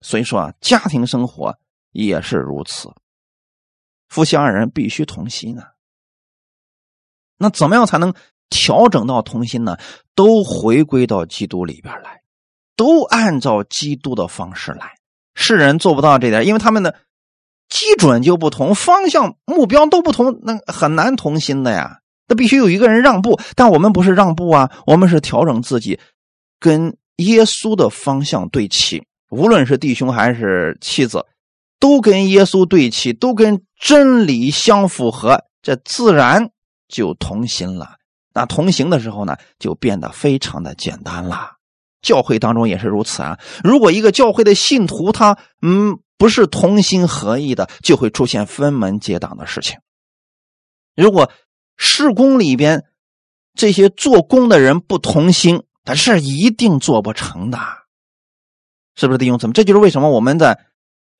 [0.00, 1.58] 所以说啊，家庭生活
[1.90, 2.88] 也是如此，
[4.08, 5.64] 夫妻二人必须同心呢。
[7.38, 8.12] 那怎么样才能
[8.50, 9.76] 调整到同心呢？
[10.14, 12.20] 都回归到基督里边来。
[12.76, 14.94] 都按照基督的方式来，
[15.34, 16.94] 世人做不到这点，因为他们的
[17.68, 22.00] 基准就不同，方向目标都不同，那很难同心的呀。
[22.26, 26.00] 那必须有一个人让步，但我们不是让步啊，我们是调整自己，
[26.58, 29.04] 跟耶稣的方向对齐。
[29.30, 31.24] 无论是弟兄还是妻子，
[31.78, 36.50] 都跟耶稣对齐，都跟真理相符合，这自然
[36.88, 37.96] 就同心了。
[38.32, 41.52] 那同行的时候呢，就变得非常的简单了。
[42.02, 43.38] 教会当中也是如此啊！
[43.62, 49.78] 如果一个教会的信徒他嗯不是同心合意的，就会出现分门结党的事情。
[50.94, 51.30] 如果
[51.76, 52.84] 施工里边
[53.54, 57.58] 这些做工的人不同心，他是一定做不成的，
[58.96, 59.52] 是不是弟兄姊妹？
[59.54, 60.60] 这就是为什么我们在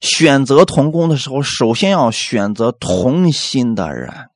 [0.00, 4.28] 选择同工的时候，首先要选择同心的人。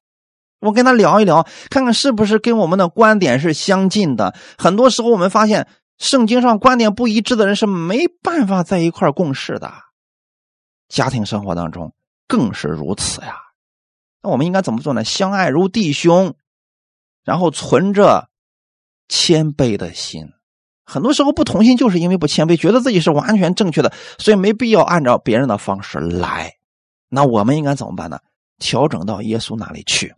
[0.61, 4.35] 我跟他聊一聊，看看是不是跟我们的观点是相近的。
[4.57, 5.67] 很多时候我们发现。
[5.99, 9.73] 圣经上观点不一致的人是没办法在一块共事的，
[10.89, 11.93] 家庭生活当中
[12.29, 13.35] 更是如此呀。
[14.23, 15.03] 那我们应该怎么做呢？
[15.03, 16.37] 相爱如弟兄，
[17.25, 18.29] 然后存着
[19.09, 20.23] 谦卑的心。
[20.85, 26.55] 很多时候不同心，就是因为不谦卑，觉得自己是完全正确的，所以没必要按照别人的方式来。
[27.09, 28.21] 那我们应该怎么办呢？
[28.61, 30.15] 调整到耶稣那里去，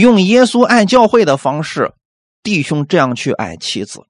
[0.00, 1.94] 用耶稣爱教会的方式，
[2.42, 4.06] 弟兄这样去爱妻子。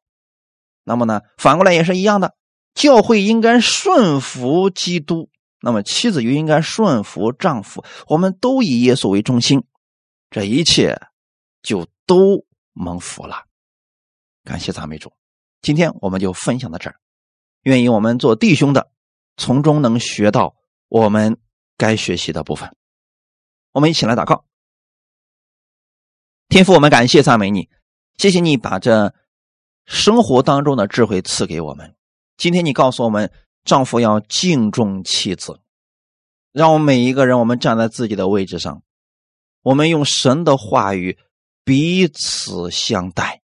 [0.84, 2.34] 那么呢，反过来也是一样的，
[2.74, 5.30] 教会应该顺服基督，
[5.61, 9.64] 那么妻子就应该顺服丈夫，我们都以耶稣为中心，
[10.30, 11.01] 这一切
[11.62, 13.45] 就都蒙福了。
[14.45, 15.12] 感谢赞美主，
[15.61, 16.97] 今天我们就分享到这儿，
[17.62, 18.91] 愿意我们做弟兄的，
[19.36, 20.55] 从中能学到
[20.89, 21.36] 我们
[21.76, 22.74] 该学习的部分。
[23.72, 24.47] 我们一起来祷告，
[26.49, 27.68] 天父，我们感谢赞美你，
[28.16, 29.14] 谢谢你把这。
[29.84, 31.94] 生活当中的智慧赐给我们。
[32.36, 33.32] 今天你告诉我们，
[33.64, 35.61] 丈夫要敬重妻子，
[36.53, 38.82] 让我们每一个人，我们站在自己的位置上，
[39.62, 41.18] 我们用神的话语
[41.64, 43.40] 彼此相待。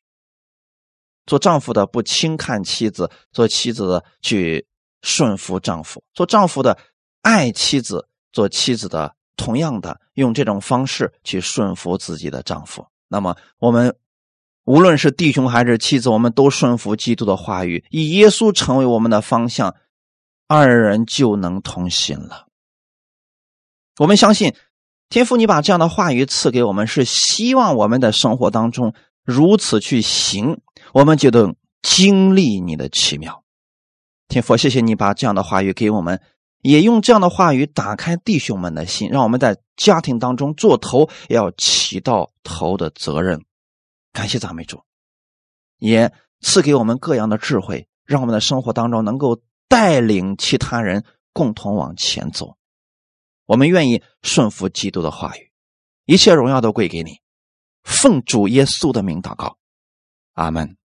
[1.25, 4.67] 做丈夫的不轻看妻子，做妻子的去
[5.01, 6.77] 顺服丈夫，做丈夫的
[7.21, 12.85] 爱妻子，做妻子的同样的用这种方式去顺服自己的丈夫。
[13.13, 13.95] 那么我们。
[14.65, 19.75] 无论是弟兄还是妻子，我们都顺服基督的话语，以耶稣成为我们的方向，
[20.47, 22.47] 二人就能同心了。
[23.99, 24.55] 我们相信，
[25.09, 28.93] 天父，你把这样的话语赐给我们，是希望我们的生活当中
[29.25, 30.61] 如此去行，
[30.93, 33.43] 我们就能经历你的奇妙。
[34.29, 36.21] 天父，谢谢你把这样的话语给我们，
[36.63, 43.43] 也用这样的话语打开弟兄们的心，让我们在家庭当中做头，要起到头的责任。
[44.11, 44.81] 感谢赞美主，
[45.77, 51.03] 也赐给我们各样的智慧，让我们的生活当中能够带领其他人
[51.33, 52.55] 共同往前走。
[53.45, 55.51] 我们愿意顺服基督的话语，
[56.05, 57.19] 一切荣耀都归给你。
[57.83, 59.57] 奉主耶稣的名祷告，
[60.33, 60.77] 阿门。